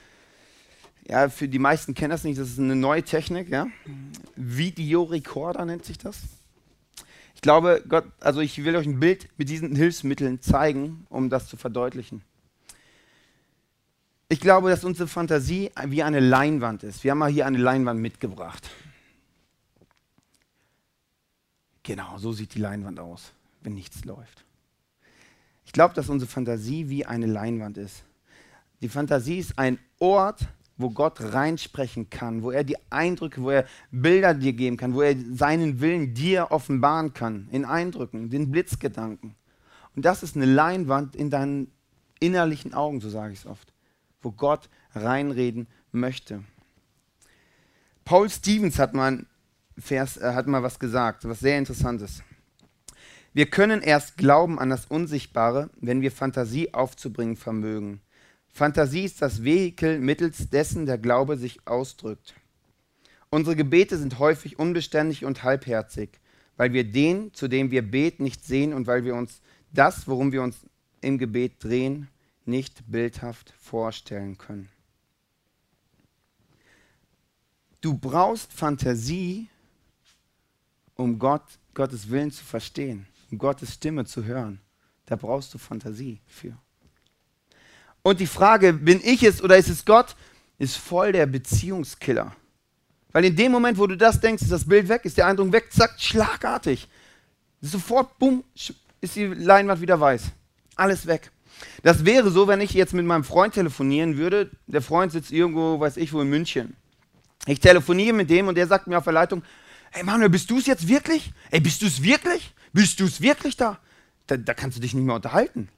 ja, 1.08 1.28
für 1.28 1.48
die 1.48 1.58
meisten 1.58 1.94
kennen 1.94 2.10
das 2.10 2.22
nicht, 2.22 2.38
das 2.38 2.50
ist 2.50 2.58
eine 2.58 2.76
neue 2.76 3.02
Technik, 3.02 3.48
ja. 3.48 3.66
Videorekorder 4.36 5.64
nennt 5.64 5.84
sich 5.84 5.98
das. 5.98 6.18
Ich 7.34 7.40
glaube, 7.40 7.82
Gott, 7.88 8.04
also 8.20 8.40
ich 8.40 8.62
will 8.64 8.76
euch 8.76 8.86
ein 8.86 9.00
Bild 9.00 9.28
mit 9.38 9.48
diesen 9.48 9.74
Hilfsmitteln 9.74 10.40
zeigen, 10.40 11.06
um 11.08 11.30
das 11.30 11.48
zu 11.48 11.56
verdeutlichen. 11.56 12.22
Ich 14.32 14.40
glaube, 14.40 14.70
dass 14.70 14.82
unsere 14.82 15.08
Fantasie 15.08 15.70
wie 15.88 16.02
eine 16.02 16.18
Leinwand 16.18 16.84
ist. 16.84 17.04
Wir 17.04 17.10
haben 17.10 17.18
mal 17.18 17.30
hier 17.30 17.44
eine 17.44 17.58
Leinwand 17.58 18.00
mitgebracht. 18.00 18.70
Genau, 21.82 22.16
so 22.16 22.32
sieht 22.32 22.54
die 22.54 22.58
Leinwand 22.58 22.98
aus, 22.98 23.34
wenn 23.60 23.74
nichts 23.74 24.06
läuft. 24.06 24.46
Ich 25.66 25.72
glaube, 25.72 25.92
dass 25.92 26.08
unsere 26.08 26.30
Fantasie 26.30 26.88
wie 26.88 27.04
eine 27.04 27.26
Leinwand 27.26 27.76
ist. 27.76 28.04
Die 28.80 28.88
Fantasie 28.88 29.36
ist 29.36 29.58
ein 29.58 29.78
Ort, 29.98 30.40
wo 30.78 30.88
Gott 30.88 31.20
reinsprechen 31.20 32.08
kann, 32.08 32.42
wo 32.42 32.52
er 32.52 32.64
die 32.64 32.78
Eindrücke, 32.88 33.42
wo 33.42 33.50
er 33.50 33.66
Bilder 33.90 34.32
dir 34.32 34.54
geben 34.54 34.78
kann, 34.78 34.94
wo 34.94 35.02
er 35.02 35.14
seinen 35.34 35.82
Willen 35.82 36.14
dir 36.14 36.52
offenbaren 36.52 37.12
kann, 37.12 37.48
in 37.50 37.66
Eindrücken, 37.66 38.30
den 38.30 38.50
Blitzgedanken. 38.50 39.34
Und 39.94 40.06
das 40.06 40.22
ist 40.22 40.36
eine 40.36 40.46
Leinwand 40.46 41.16
in 41.16 41.28
deinen 41.28 41.70
innerlichen 42.18 42.72
Augen, 42.72 43.02
so 43.02 43.10
sage 43.10 43.34
ich 43.34 43.40
es 43.40 43.46
oft 43.46 43.71
wo 44.22 44.32
Gott 44.32 44.68
reinreden 44.94 45.66
möchte. 45.90 46.44
Paul 48.04 48.28
Stevens 48.28 48.78
hat 48.78 48.94
mal, 48.94 49.26
Vers, 49.78 50.16
äh, 50.16 50.32
hat 50.34 50.46
mal 50.46 50.62
was 50.62 50.78
gesagt, 50.78 51.28
was 51.28 51.40
sehr 51.40 51.58
interessantes. 51.58 52.22
Wir 53.32 53.46
können 53.46 53.80
erst 53.80 54.18
glauben 54.18 54.58
an 54.58 54.68
das 54.68 54.86
Unsichtbare, 54.86 55.70
wenn 55.80 56.02
wir 56.02 56.12
Fantasie 56.12 56.74
aufzubringen 56.74 57.36
vermögen. 57.36 58.02
Fantasie 58.52 59.04
ist 59.04 59.22
das 59.22 59.44
Vehikel, 59.44 59.98
mittels 59.98 60.50
dessen 60.50 60.84
der 60.84 60.98
Glaube 60.98 61.38
sich 61.38 61.66
ausdrückt. 61.66 62.34
Unsere 63.30 63.56
Gebete 63.56 63.96
sind 63.96 64.18
häufig 64.18 64.58
unbeständig 64.58 65.24
und 65.24 65.42
halbherzig, 65.42 66.20
weil 66.58 66.74
wir 66.74 66.84
den, 66.84 67.32
zu 67.32 67.48
dem 67.48 67.70
wir 67.70 67.80
beten, 67.80 68.24
nicht 68.24 68.44
sehen 68.44 68.74
und 68.74 68.86
weil 68.86 69.04
wir 69.04 69.14
uns 69.14 69.40
das, 69.72 70.06
worum 70.06 70.32
wir 70.32 70.42
uns 70.42 70.66
im 71.00 71.16
Gebet 71.16 71.64
drehen, 71.64 72.08
nicht 72.44 72.82
bildhaft 72.90 73.52
vorstellen 73.61 74.38
können. 74.38 74.68
Du 77.80 77.96
brauchst 77.96 78.52
Fantasie, 78.52 79.49
um 80.94 81.18
Gott, 81.18 81.42
Gottes 81.75 82.08
Willen 82.08 82.30
zu 82.30 82.44
verstehen, 82.44 83.06
um 83.30 83.38
Gottes 83.38 83.75
Stimme 83.75 84.04
zu 84.04 84.25
hören. 84.25 84.61
Da 85.06 85.16
brauchst 85.16 85.52
du 85.52 85.58
Fantasie 85.58 86.20
für. 86.26 86.56
Und 88.02 88.20
die 88.20 88.26
Frage, 88.26 88.72
bin 88.72 89.00
ich 89.02 89.22
es 89.22 89.42
oder 89.42 89.56
ist 89.56 89.68
es 89.68 89.84
Gott, 89.84 90.16
ist 90.58 90.76
voll 90.76 91.12
der 91.12 91.26
Beziehungskiller. 91.26 92.34
Weil 93.12 93.26
in 93.26 93.37
dem 93.37 93.52
Moment, 93.52 93.78
wo 93.78 93.87
du 93.87 93.96
das 93.96 94.20
denkst, 94.20 94.42
ist 94.42 94.52
das 94.52 94.66
Bild 94.66 94.88
weg, 94.88 95.04
ist 95.04 95.16
der 95.16 95.26
Eindruck 95.26 95.52
weg, 95.52 95.72
zack, 95.72 96.00
schlagartig. 96.00 96.88
Sofort, 97.61 98.18
bumm, 98.18 98.42
ist 99.00 99.16
die 99.16 99.26
Leinwand 99.26 99.80
wieder 99.80 100.00
weiß. 100.00 100.25
Alles 100.76 101.06
weg. 101.06 101.30
Das 101.83 102.04
wäre 102.04 102.31
so, 102.31 102.49
wenn 102.49 102.61
ich 102.61 102.73
jetzt 102.73 102.95
mit 102.95 103.04
meinem 103.04 103.25
Freund 103.25 103.54
telefonieren 103.54 104.16
würde. 104.16 104.50
Der 104.66 104.83
Freund 104.83 105.12
sitzt 105.12 105.33
irgendwo, 105.33 105.81
weiß 105.81 105.97
ich 105.97 106.12
wo, 106.12 106.21
in 106.21 106.28
München. 106.28 106.76
Ich 107.47 107.61
telefoniere 107.61 108.14
mit 108.14 108.31
dem 108.31 108.49
und 108.49 108.54
der 108.54 108.66
sagt 108.66 108.87
mir 108.87 108.99
auf 108.99 109.04
der 109.04 109.12
Leitung, 109.12 109.42
hey 109.90 110.04
Manuel, 110.04 110.31
bist 110.31 110.50
du 110.50 110.59
es 110.59 110.66
jetzt 110.66 110.88
wirklich? 110.88 111.33
Ey, 111.50 111.61
bist 111.61 111.83
du 111.83 111.87
es 111.87 112.02
wirklich? 112.02 112.54
Bist 112.73 113.00
du 113.00 113.04
es 113.04 113.21
wirklich 113.21 113.57
da? 113.57 113.78
da? 114.26 114.37
Da 114.37 114.54
kannst 114.54 114.76
du 114.76 114.81
dich 114.81 114.95
nicht 114.95 115.04
mehr 115.04 115.16
unterhalten. 115.16 115.69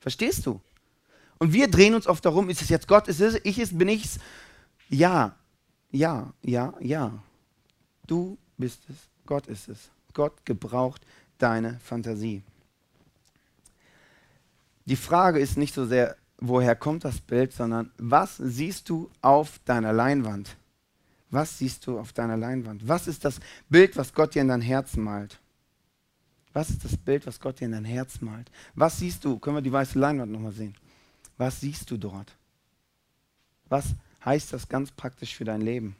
Verstehst 0.00 0.46
du? 0.46 0.60
Und 1.38 1.52
wir 1.52 1.68
drehen 1.68 1.94
uns 1.94 2.06
oft 2.06 2.24
darum, 2.24 2.50
ist 2.50 2.60
es 2.60 2.68
jetzt 2.68 2.86
Gott, 2.86 3.08
ist 3.08 3.20
es 3.20 3.40
ich, 3.44 3.58
ist, 3.58 3.78
bin 3.78 3.88
ich's? 3.88 4.18
Ja, 4.90 5.36
ja, 5.90 6.32
ja, 6.42 6.74
ja. 6.80 7.22
Du 8.06 8.36
bist 8.58 8.80
es, 8.88 8.96
Gott 9.24 9.46
ist 9.46 9.68
es. 9.68 9.90
Gott 10.12 10.44
gebraucht 10.44 11.02
deine 11.38 11.78
Fantasie. 11.82 12.42
Die 14.90 14.96
Frage 14.96 15.38
ist 15.38 15.56
nicht 15.56 15.72
so 15.72 15.86
sehr, 15.86 16.16
woher 16.38 16.74
kommt 16.74 17.04
das 17.04 17.20
Bild, 17.20 17.52
sondern 17.52 17.92
was 17.96 18.38
siehst 18.38 18.88
du 18.88 19.08
auf 19.22 19.60
deiner 19.64 19.92
Leinwand? 19.92 20.56
Was 21.30 21.58
siehst 21.58 21.86
du 21.86 21.96
auf 22.00 22.12
deiner 22.12 22.36
Leinwand? 22.36 22.88
Was 22.88 23.06
ist 23.06 23.24
das 23.24 23.38
Bild, 23.68 23.96
was 23.96 24.12
Gott 24.12 24.34
dir 24.34 24.42
in 24.42 24.48
dein 24.48 24.60
Herz 24.60 24.96
malt? 24.96 25.38
Was 26.52 26.70
ist 26.70 26.84
das 26.84 26.96
Bild, 26.96 27.24
was 27.28 27.38
Gott 27.38 27.60
dir 27.60 27.66
in 27.66 27.70
dein 27.70 27.84
Herz 27.84 28.20
malt? 28.20 28.50
Was 28.74 28.98
siehst 28.98 29.24
du? 29.24 29.38
Können 29.38 29.58
wir 29.58 29.62
die 29.62 29.70
weiße 29.70 29.96
Leinwand 29.96 30.32
nochmal 30.32 30.50
sehen? 30.50 30.74
Was 31.38 31.60
siehst 31.60 31.88
du 31.92 31.96
dort? 31.96 32.34
Was 33.68 33.94
heißt 34.24 34.52
das 34.52 34.68
ganz 34.68 34.90
praktisch 34.90 35.36
für 35.36 35.44
dein 35.44 35.60
Leben? 35.60 35.94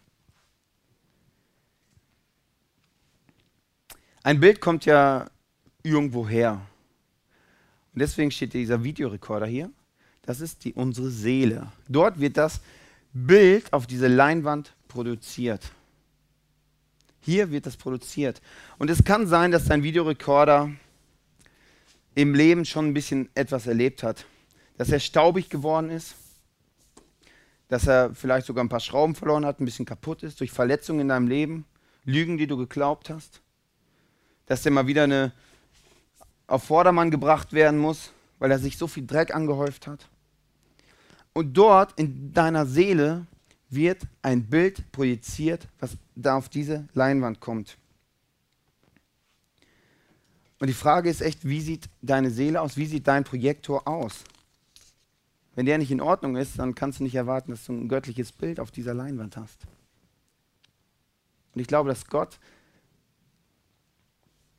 Ein 4.24 4.40
Bild 4.40 4.60
kommt 4.60 4.84
ja 4.84 5.30
irgendwo 5.84 6.28
her. 6.28 6.60
Und 8.00 8.04
deswegen 8.04 8.30
steht 8.30 8.54
dieser 8.54 8.82
Videorekorder 8.82 9.44
hier. 9.44 9.70
Das 10.22 10.40
ist 10.40 10.64
die, 10.64 10.72
unsere 10.72 11.10
Seele. 11.10 11.70
Dort 11.86 12.18
wird 12.18 12.38
das 12.38 12.62
Bild 13.12 13.70
auf 13.74 13.86
diese 13.86 14.08
Leinwand 14.08 14.74
produziert. 14.88 15.70
Hier 17.20 17.50
wird 17.50 17.66
das 17.66 17.76
produziert. 17.76 18.40
Und 18.78 18.88
es 18.88 19.04
kann 19.04 19.26
sein, 19.26 19.50
dass 19.50 19.66
dein 19.66 19.82
Videorekorder 19.82 20.70
im 22.14 22.32
Leben 22.32 22.64
schon 22.64 22.86
ein 22.86 22.94
bisschen 22.94 23.28
etwas 23.34 23.66
erlebt 23.66 24.02
hat. 24.02 24.24
Dass 24.78 24.88
er 24.88 24.98
staubig 24.98 25.50
geworden 25.50 25.90
ist, 25.90 26.14
dass 27.68 27.86
er 27.86 28.14
vielleicht 28.14 28.46
sogar 28.46 28.64
ein 28.64 28.70
paar 28.70 28.80
Schrauben 28.80 29.14
verloren 29.14 29.44
hat, 29.44 29.60
ein 29.60 29.66
bisschen 29.66 29.84
kaputt 29.84 30.22
ist 30.22 30.40
durch 30.40 30.52
Verletzungen 30.52 31.00
in 31.00 31.08
deinem 31.08 31.28
Leben, 31.28 31.66
Lügen, 32.06 32.38
die 32.38 32.46
du 32.46 32.56
geglaubt 32.56 33.10
hast, 33.10 33.42
dass 34.46 34.64
er 34.64 34.72
mal 34.72 34.86
wieder 34.86 35.04
eine, 35.04 35.32
auf 36.50 36.64
Vordermann 36.64 37.10
gebracht 37.10 37.52
werden 37.52 37.78
muss, 37.78 38.12
weil 38.38 38.50
er 38.50 38.58
sich 38.58 38.76
so 38.76 38.86
viel 38.86 39.06
Dreck 39.06 39.34
angehäuft 39.34 39.86
hat. 39.86 40.08
Und 41.32 41.54
dort 41.56 41.98
in 41.98 42.32
deiner 42.32 42.66
Seele 42.66 43.26
wird 43.68 44.02
ein 44.22 44.44
Bild 44.46 44.90
projiziert, 44.90 45.68
was 45.78 45.96
da 46.16 46.36
auf 46.36 46.48
diese 46.48 46.88
Leinwand 46.92 47.38
kommt. 47.38 47.78
Und 50.58 50.66
die 50.66 50.74
Frage 50.74 51.08
ist 51.08 51.22
echt, 51.22 51.46
wie 51.46 51.60
sieht 51.60 51.88
deine 52.02 52.30
Seele 52.30 52.60
aus? 52.60 52.76
Wie 52.76 52.86
sieht 52.86 53.06
dein 53.06 53.24
Projektor 53.24 53.86
aus? 53.86 54.24
Wenn 55.54 55.66
der 55.66 55.78
nicht 55.78 55.90
in 55.90 56.00
Ordnung 56.00 56.36
ist, 56.36 56.58
dann 56.58 56.74
kannst 56.74 56.98
du 56.98 57.04
nicht 57.04 57.14
erwarten, 57.14 57.52
dass 57.52 57.64
du 57.64 57.72
ein 57.72 57.88
göttliches 57.88 58.32
Bild 58.32 58.58
auf 58.58 58.70
dieser 58.70 58.92
Leinwand 58.92 59.36
hast. 59.36 59.60
Und 61.54 61.60
ich 61.60 61.68
glaube, 61.68 61.88
dass 61.88 62.06
Gott 62.06 62.38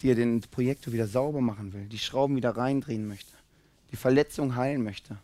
dir 0.02 0.16
den 0.16 0.42
Projektor 0.42 0.94
wieder 0.94 1.08
sauber 1.08 1.42
machen 1.42 1.74
will, 1.74 1.86
die 1.86 2.00
Schrauben 2.00 2.36
wieder 2.36 2.58
reindrehen 2.58 3.08
möchte, 3.08 3.34
die 3.92 3.96
Verletzung 3.96 4.56
heilen 4.56 4.84
möchte, 4.84 5.18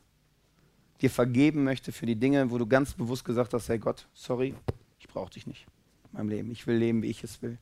dir 1.01 1.09
vergeben 1.09 1.63
möchte 1.63 1.91
für 1.91 2.05
die 2.05 2.15
Dinge, 2.15 2.49
wo 2.51 2.57
du 2.57 2.65
ganz 2.65 2.93
bewusst 2.93 3.25
gesagt 3.25 3.53
hast, 3.53 3.69
hey 3.69 3.79
Gott, 3.79 4.07
sorry, 4.13 4.53
ich 4.99 5.07
brauche 5.07 5.31
dich 5.31 5.47
nicht 5.47 5.65
in 6.05 6.17
meinem 6.17 6.29
Leben. 6.29 6.51
Ich 6.51 6.65
will 6.67 6.77
leben, 6.77 7.01
wie 7.01 7.09
ich 7.09 7.23
es 7.23 7.41
will. 7.41 7.57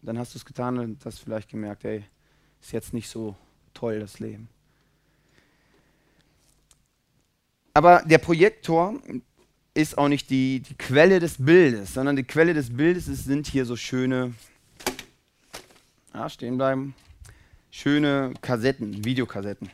Und 0.00 0.06
dann 0.06 0.18
hast 0.18 0.34
du 0.34 0.38
es 0.38 0.44
getan 0.44 0.78
und 0.78 1.04
hast 1.04 1.20
vielleicht 1.20 1.48
gemerkt, 1.48 1.84
hey, 1.84 2.04
ist 2.60 2.72
jetzt 2.72 2.92
nicht 2.92 3.08
so 3.08 3.36
toll 3.72 4.00
das 4.00 4.18
Leben. 4.20 4.48
Aber 7.72 8.02
der 8.06 8.18
Projektor 8.18 9.00
ist 9.74 9.98
auch 9.98 10.08
nicht 10.08 10.30
die, 10.30 10.60
die 10.60 10.74
Quelle 10.74 11.18
des 11.18 11.44
Bildes, 11.44 11.94
sondern 11.94 12.14
die 12.14 12.22
Quelle 12.22 12.54
des 12.54 12.74
Bildes 12.74 13.08
ist, 13.08 13.24
sind 13.24 13.48
hier 13.48 13.66
so 13.66 13.74
schöne 13.74 14.32
ja, 16.14 16.28
stehen 16.30 16.56
bleiben. 16.56 16.94
Schöne 17.70 18.34
Kassetten, 18.40 19.04
Videokassetten. 19.04 19.68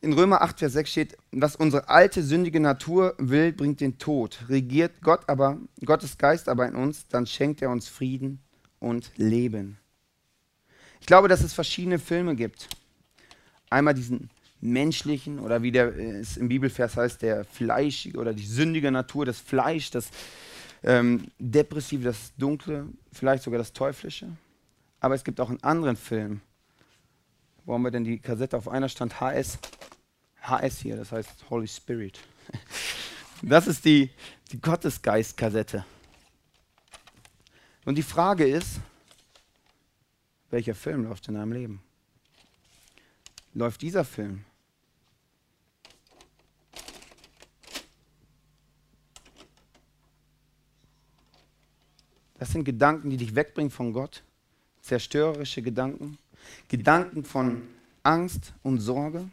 In 0.00 0.12
Römer 0.12 0.42
8, 0.42 0.58
Vers 0.58 0.74
6 0.74 0.90
steht, 0.90 1.16
was 1.32 1.56
unsere 1.56 1.88
alte 1.88 2.22
sündige 2.22 2.60
Natur 2.60 3.14
will, 3.16 3.52
bringt 3.52 3.80
den 3.80 3.96
Tod. 3.96 4.38
Regiert 4.48 5.00
Gott 5.00 5.28
aber, 5.28 5.58
Gottes 5.84 6.18
Geist 6.18 6.48
aber 6.48 6.68
in 6.68 6.74
uns, 6.74 7.08
dann 7.08 7.26
schenkt 7.26 7.62
er 7.62 7.70
uns 7.70 7.88
Frieden 7.88 8.40
und 8.80 9.12
Leben. 9.16 9.78
Ich 11.00 11.06
glaube, 11.06 11.28
dass 11.28 11.42
es 11.42 11.54
verschiedene 11.54 11.98
Filme 11.98 12.34
gibt. 12.34 12.68
Einmal 13.70 13.94
diesen 13.94 14.30
menschlichen 14.60 15.38
oder 15.38 15.62
wie 15.62 15.72
der, 15.72 15.96
es 15.96 16.36
im 16.36 16.48
Bibelvers 16.48 16.96
heißt, 16.96 17.22
der 17.22 17.44
fleischige 17.44 18.18
oder 18.18 18.34
die 18.34 18.46
sündige 18.46 18.90
Natur, 18.90 19.24
das 19.24 19.38
Fleisch, 19.38 19.90
das 19.90 20.10
ähm, 20.84 21.26
Depressive, 21.38 22.04
das 22.04 22.32
Dunkle, 22.36 22.86
vielleicht 23.12 23.42
sogar 23.42 23.58
das 23.58 23.72
Teuflische. 23.72 24.28
Aber 25.00 25.14
es 25.14 25.24
gibt 25.24 25.40
auch 25.40 25.48
einen 25.48 25.62
anderen 25.62 25.96
Film. 25.96 26.40
Wo 27.64 27.74
haben 27.74 27.82
wir 27.82 27.90
denn 27.90 28.04
die 28.04 28.18
Kassette? 28.18 28.56
Auf 28.56 28.68
einer 28.68 28.88
stand 28.88 29.20
HS. 29.20 29.58
HS 30.42 30.78
hier, 30.80 30.96
das 30.96 31.12
heißt 31.12 31.50
Holy 31.50 31.68
Spirit. 31.68 32.20
Das 33.46 33.66
ist 33.66 33.84
die, 33.84 34.10
die 34.52 34.58
Gottesgeist-Kassette. 34.58 35.84
Und 37.84 37.96
die 37.96 38.02
Frage 38.02 38.46
ist, 38.46 38.80
welcher 40.48 40.74
Film 40.74 41.04
läuft 41.04 41.28
in 41.28 41.34
deinem 41.34 41.52
Leben? 41.52 41.82
Läuft 43.52 43.82
dieser 43.82 44.04
Film 44.04 44.46
Das 52.44 52.52
sind 52.52 52.64
Gedanken, 52.64 53.08
die 53.08 53.16
dich 53.16 53.34
wegbringen 53.34 53.70
von 53.70 53.94
Gott. 53.94 54.22
Zerstörerische 54.82 55.62
Gedanken. 55.62 56.18
Gedanken 56.68 57.24
von 57.24 57.66
Angst 58.02 58.52
und 58.62 58.80
Sorge. 58.80 59.30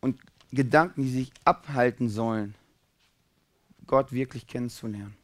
Und 0.00 0.18
Gedanken, 0.52 1.02
die 1.02 1.10
sich 1.10 1.30
abhalten 1.44 2.08
sollen, 2.08 2.54
Gott 3.86 4.10
wirklich 4.10 4.46
kennenzulernen. 4.46 5.14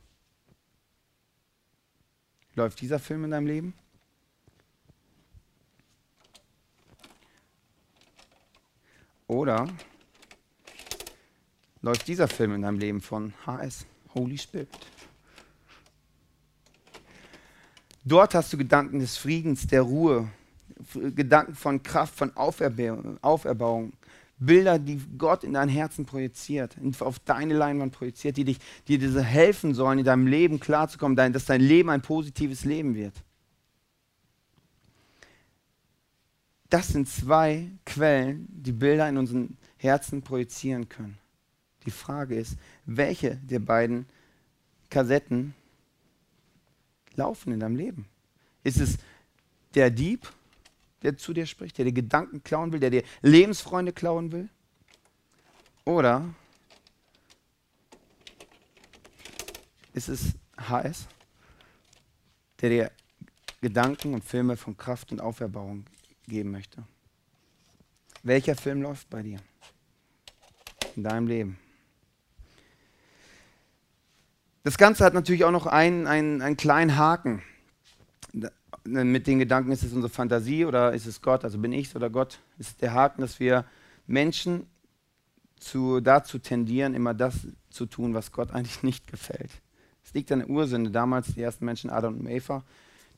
Läuft 2.55 2.83
dieser 2.83 2.99
Film 2.99 3.25
in 3.25 3.31
deinem 3.31 3.47
Leben? 3.47 3.75
Oder 9.27 9.67
läuft 11.81 12.07
dieser 12.07 12.29
Film 12.29 12.57
in 12.57 12.61
deinem 12.61 12.79
Leben 12.79 13.01
von 13.01 13.33
HS, 13.47 13.87
Holy 14.15 14.37
Spirit? 14.37 14.69
Dort 18.05 18.35
hast 18.35 18.53
du 18.53 18.59
Gedanken 18.59 18.99
des 18.99 19.17
Friedens, 19.17 19.67
der 19.67 19.83
Ruhe, 19.83 20.29
Gedanken 21.15 21.55
von 21.55 21.83
Kraft, 21.83 22.15
von 22.15 22.37
Auferbauung. 22.37 23.93
Bilder, 24.39 24.79
die 24.79 25.01
Gott 25.17 25.45
in 25.45 25.55
dein 25.55 25.69
Herzen 25.69 26.05
projiziert, 26.05 26.77
auf 26.99 27.19
deine 27.21 27.55
Leinwand 27.55 27.95
projiziert, 27.95 28.37
die 28.37 28.45
dich, 28.45 28.59
dir 28.89 28.99
diese 28.99 29.23
helfen 29.23 29.75
sollen, 29.75 30.01
in 30.01 30.05
deinem 30.05 30.27
Leben 30.27 30.61
klarzukommen, 30.61 31.17
dass 31.33 31.47
dein 31.47 31.61
Leben 31.61 31.89
ein 31.89 32.03
positives 32.03 32.65
Leben 32.65 32.95
wird. 32.95 33.15
Das 36.69 36.89
sind 36.89 37.09
zwei 37.09 37.71
Quellen, 37.87 38.49
die 38.51 38.73
Bilder 38.73 39.09
in 39.09 39.17
unseren 39.17 39.57
Herzen 39.79 40.21
projizieren 40.21 40.89
können. 40.89 41.17
Die 41.87 41.93
Frage 41.93 42.35
ist, 42.35 42.57
welche 42.85 43.37
der 43.37 43.61
beiden 43.61 44.07
Kassetten 44.91 45.55
laufen 47.17 47.53
in 47.53 47.61
deinem 47.61 47.77
Leben? 47.77 48.07
Ist 48.63 48.81
es 48.81 48.99
der 49.75 49.91
Dieb, 49.91 50.31
der 51.03 51.17
zu 51.17 51.33
dir 51.33 51.47
spricht, 51.47 51.79
der 51.79 51.85
dir 51.85 51.93
Gedanken 51.93 52.43
klauen 52.43 52.73
will, 52.73 52.81
der 52.81 52.91
dir 52.91 53.03
Lebensfreunde 53.23 53.93
klauen 53.93 54.33
will? 54.33 54.49
Oder 55.85 56.35
ist 59.93 60.09
es 60.09 60.35
HS, 60.57 61.07
der 62.61 62.71
dir 62.71 62.91
Gedanken 63.61 64.13
und 64.13 64.23
Filme 64.23 64.59
von 64.59 64.77
Kraft 64.77 65.11
und 65.11 65.21
Auferbauung 65.21 65.87
geben 66.27 66.51
möchte. 66.51 66.85
Welcher 68.23 68.55
Film 68.57 68.83
läuft 68.83 69.09
bei 69.09 69.23
dir? 69.23 69.39
In 70.97 71.03
deinem 71.03 71.27
Leben. 71.27 71.59
Das 74.65 74.79
Ganze 74.79 75.05
hat 75.05 75.13
natürlich 75.13 75.45
auch 75.45 75.51
noch 75.51 75.67
einen, 75.67 76.07
einen, 76.07 76.41
einen 76.41 76.57
kleinen 76.57 76.97
Haken. 76.97 77.43
Mit 78.85 79.27
den 79.27 79.39
Gedanken, 79.39 79.71
ist 79.71 79.83
es 79.83 79.93
unsere 79.93 80.13
Fantasie 80.13 80.65
oder 80.65 80.93
ist 80.93 81.07
es 81.07 81.21
Gott? 81.21 81.45
Also 81.45 81.59
bin 81.59 81.73
ich 81.73 81.95
oder 81.95 82.09
Gott? 82.09 82.39
Ist 82.59 82.81
der 82.81 82.93
Haken, 82.95 83.21
dass 83.21 83.39
wir 83.41 83.67
Menschen 84.07 84.67
zu, 85.59 86.01
dazu 86.01 86.39
tendieren, 86.39 86.95
immer 86.95 87.13
das 87.13 87.47
zu 87.71 87.85
tun, 87.87 88.15
was 88.15 88.33
Gott 88.33 88.53
eigentlich 88.53 88.83
nicht 88.83 89.07
gefällt. 89.07 89.51
Es 90.03 90.15
liegt 90.15 90.33
an 90.33 90.41
der 90.41 90.49
Ursünde. 90.49 90.91
Damals 90.91 91.35
die 91.35 91.43
ersten 91.43 91.67
Menschen, 91.67 91.91
Adam 91.91 92.19
und 92.21 92.27
Eva, 92.27 92.63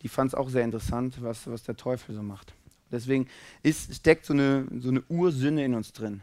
die 0.03 0.09
fanden 0.09 0.29
es 0.29 0.35
auch 0.35 0.49
sehr 0.49 0.65
interessant, 0.65 1.23
was, 1.23 1.49
was 1.49 1.63
der 1.63 1.77
Teufel 1.77 2.15
so 2.15 2.23
macht. 2.23 2.55
Deswegen 2.91 3.29
ist, 3.63 3.95
steckt 3.95 4.27
so 4.27 4.33
eine, 4.33 4.67
so 4.81 4.89
eine 4.89 5.03
Ursünde 5.09 5.65
in 5.65 5.75
uns 5.75 5.93
drin. 5.93 6.23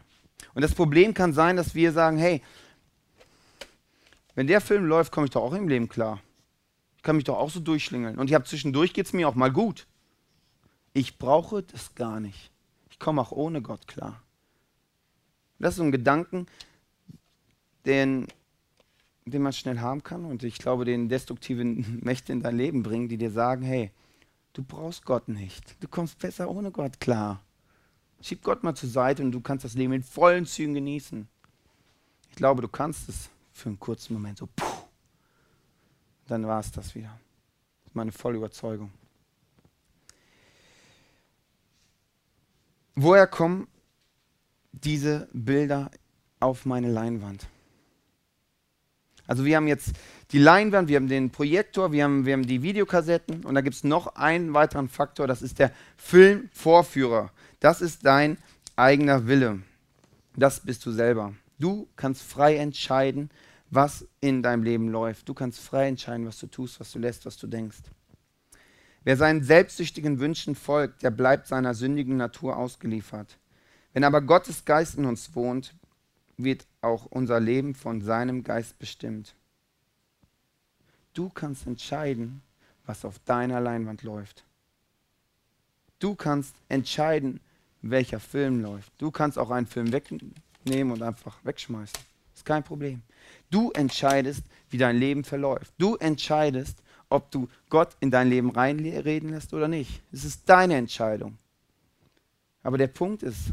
Und 0.53 0.61
das 0.61 0.73
Problem 0.73 1.13
kann 1.13 1.33
sein, 1.33 1.55
dass 1.55 1.75
wir 1.75 1.93
sagen, 1.93 2.17
hey, 2.17 2.41
wenn 4.35 4.47
der 4.47 4.61
Film 4.61 4.85
läuft, 4.85 5.11
komme 5.11 5.25
ich 5.25 5.31
doch 5.31 5.43
auch 5.43 5.53
im 5.53 5.67
Leben 5.67 5.89
klar. 5.89 6.21
Ich 6.97 7.03
kann 7.03 7.15
mich 7.15 7.25
doch 7.25 7.37
auch 7.37 7.49
so 7.49 7.59
durchschlingeln. 7.59 8.17
Und 8.17 8.29
ich 8.29 8.33
habe 8.33 8.45
zwischendurch 8.45 8.93
geht 8.93 9.05
es 9.05 9.13
mir 9.13 9.27
auch 9.27 9.35
mal 9.35 9.51
gut. 9.51 9.87
Ich 10.93 11.17
brauche 11.17 11.63
das 11.63 11.95
gar 11.95 12.19
nicht. 12.19 12.51
Ich 12.89 12.99
komme 12.99 13.21
auch 13.21 13.31
ohne 13.31 13.61
Gott 13.61 13.87
klar. 13.87 14.21
Das 15.59 15.73
ist 15.73 15.77
so 15.77 15.83
ein 15.83 15.91
Gedanken, 15.91 16.47
den, 17.85 18.27
den 19.25 19.41
man 19.41 19.53
schnell 19.53 19.79
haben 19.79 20.03
kann 20.03 20.25
und 20.25 20.43
ich 20.43 20.57
glaube, 20.57 20.85
den 20.85 21.09
destruktiven 21.09 21.99
Mächte 22.03 22.33
in 22.33 22.41
dein 22.41 22.57
Leben 22.57 22.83
bringen, 22.83 23.09
die 23.09 23.17
dir 23.17 23.31
sagen, 23.31 23.63
hey, 23.63 23.91
du 24.53 24.63
brauchst 24.63 25.05
Gott 25.05 25.27
nicht. 25.27 25.75
Du 25.81 25.87
kommst 25.87 26.19
besser 26.19 26.49
ohne 26.49 26.71
Gott 26.71 26.99
klar. 26.99 27.41
Schieb 28.21 28.41
Gott 28.41 28.63
mal 28.63 28.75
zur 28.75 28.89
Seite 28.89 29.23
und 29.23 29.31
du 29.31 29.41
kannst 29.41 29.65
das 29.65 29.73
Leben 29.73 29.93
in 29.93 30.03
vollen 30.03 30.45
Zügen 30.45 30.73
genießen. 30.73 31.27
Ich 32.29 32.35
glaube, 32.35 32.61
du 32.61 32.67
kannst 32.67 33.09
es 33.09 33.29
für 33.53 33.69
einen 33.69 33.79
kurzen 33.79 34.13
Moment 34.13 34.39
so, 34.39 34.47
puh, 34.47 34.65
dann 36.27 36.45
war 36.45 36.59
es 36.59 36.71
das 36.71 36.95
wieder. 36.95 37.17
Meine 37.93 38.11
volle 38.11 38.37
Überzeugung. 38.37 38.91
Woher 42.95 43.27
kommen 43.27 43.67
diese 44.71 45.27
Bilder 45.33 45.89
auf 46.39 46.65
meine 46.65 46.91
Leinwand? 46.91 47.47
Also 49.25 49.45
wir 49.45 49.55
haben 49.55 49.67
jetzt 49.67 49.93
die 50.31 50.39
Leinwand, 50.39 50.89
wir 50.89 50.97
haben 50.97 51.07
den 51.07 51.29
Projektor, 51.29 51.91
wir 51.91 52.03
haben, 52.03 52.25
wir 52.25 52.33
haben 52.33 52.45
die 52.45 52.61
Videokassetten 52.61 53.45
und 53.45 53.55
da 53.55 53.61
gibt 53.61 53.75
es 53.75 53.83
noch 53.83 54.15
einen 54.15 54.53
weiteren 54.53 54.89
Faktor, 54.89 55.27
das 55.27 55.41
ist 55.41 55.59
der 55.59 55.71
Filmvorführer. 55.97 57.31
Das 57.59 57.81
ist 57.81 58.05
dein 58.05 58.37
eigener 58.75 59.27
Wille. 59.27 59.61
Das 60.35 60.59
bist 60.59 60.85
du 60.85 60.91
selber. 60.91 61.33
Du 61.63 61.87
kannst 61.95 62.23
frei 62.23 62.57
entscheiden, 62.57 63.29
was 63.69 64.05
in 64.19 64.43
deinem 64.43 64.63
Leben 64.63 64.89
läuft. 64.89 65.29
Du 65.29 65.33
kannst 65.33 65.61
frei 65.61 65.87
entscheiden, 65.87 66.27
was 66.27 66.37
du 66.37 66.47
tust, 66.47 66.77
was 66.81 66.91
du 66.91 66.99
lässt, 66.99 67.25
was 67.25 67.37
du 67.37 67.47
denkst. 67.47 67.83
Wer 69.05 69.15
seinen 69.15 69.45
selbstsüchtigen 69.45 70.19
Wünschen 70.19 70.55
folgt, 70.55 71.03
der 71.03 71.11
bleibt 71.11 71.47
seiner 71.47 71.73
sündigen 71.73 72.17
Natur 72.17 72.57
ausgeliefert. 72.57 73.37
Wenn 73.93 74.03
aber 74.03 74.21
Gottes 74.21 74.65
Geist 74.65 74.97
in 74.97 75.05
uns 75.05 75.33
wohnt, 75.35 75.73
wird 76.35 76.67
auch 76.81 77.05
unser 77.05 77.39
Leben 77.39 77.75
von 77.75 78.01
seinem 78.01 78.43
Geist 78.43 78.77
bestimmt. 78.77 79.33
Du 81.13 81.29
kannst 81.29 81.65
entscheiden, 81.65 82.41
was 82.85 83.05
auf 83.05 83.19
deiner 83.19 83.61
Leinwand 83.61 84.03
läuft. 84.03 84.43
Du 85.99 86.13
kannst 86.15 86.55
entscheiden, 86.67 87.39
welcher 87.81 88.19
Film 88.19 88.61
läuft. 88.61 88.91
Du 88.97 89.11
kannst 89.11 89.39
auch 89.39 89.49
einen 89.49 89.67
Film 89.67 89.93
wegnehmen 89.93 90.35
und 90.65 91.01
einfach 91.01 91.37
wegschmeißen. 91.43 91.99
Ist 92.33 92.45
kein 92.45 92.63
Problem. 92.63 93.01
Du 93.49 93.71
entscheidest, 93.71 94.43
wie 94.69 94.77
dein 94.77 94.97
Leben 94.97 95.23
verläuft. 95.23 95.73
Du 95.77 95.95
entscheidest, 95.95 96.79
ob 97.09 97.29
du 97.31 97.47
Gott 97.69 97.95
in 97.99 98.09
dein 98.11 98.29
Leben 98.29 98.49
reinreden 98.49 99.29
lässt 99.29 99.53
oder 99.53 99.67
nicht. 99.67 100.01
Es 100.11 100.25
ist 100.25 100.49
deine 100.49 100.75
Entscheidung. 100.75 101.37
Aber 102.63 102.77
der 102.77 102.87
Punkt 102.87 103.23
ist, 103.23 103.51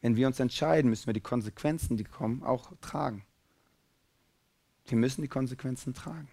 wenn 0.00 0.16
wir 0.16 0.26
uns 0.26 0.40
entscheiden, 0.40 0.90
müssen 0.90 1.06
wir 1.06 1.14
die 1.14 1.20
Konsequenzen, 1.20 1.96
die 1.96 2.04
kommen, 2.04 2.42
auch 2.42 2.72
tragen. 2.80 3.24
Wir 4.86 4.96
müssen 4.98 5.22
die 5.22 5.28
Konsequenzen 5.28 5.94
tragen. 5.94 6.28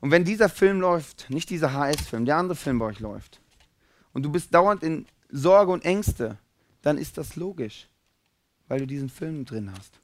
Und 0.00 0.10
wenn 0.10 0.24
dieser 0.24 0.48
Film 0.48 0.80
läuft, 0.80 1.30
nicht 1.30 1.48
dieser 1.48 1.72
HS-Film, 1.72 2.26
der 2.26 2.36
andere 2.36 2.56
Film 2.56 2.78
bei 2.78 2.86
euch 2.86 3.00
läuft, 3.00 3.40
und 4.12 4.22
du 4.22 4.30
bist 4.30 4.52
dauernd 4.54 4.82
in 4.82 5.06
Sorge 5.30 5.72
und 5.72 5.84
Ängste, 5.84 6.38
dann 6.86 6.98
ist 6.98 7.18
das 7.18 7.36
logisch 7.36 7.88
weil 8.68 8.80
du 8.80 8.86
diesen 8.86 9.08
Film 9.08 9.44
drin 9.44 9.70
hast. 9.76 10.00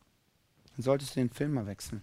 Dann 0.77 0.83
solltest 0.83 1.17
du 1.17 1.21
den 1.21 1.31
Film 1.31 1.55
mal 1.55 1.67
wechseln. 1.67 2.03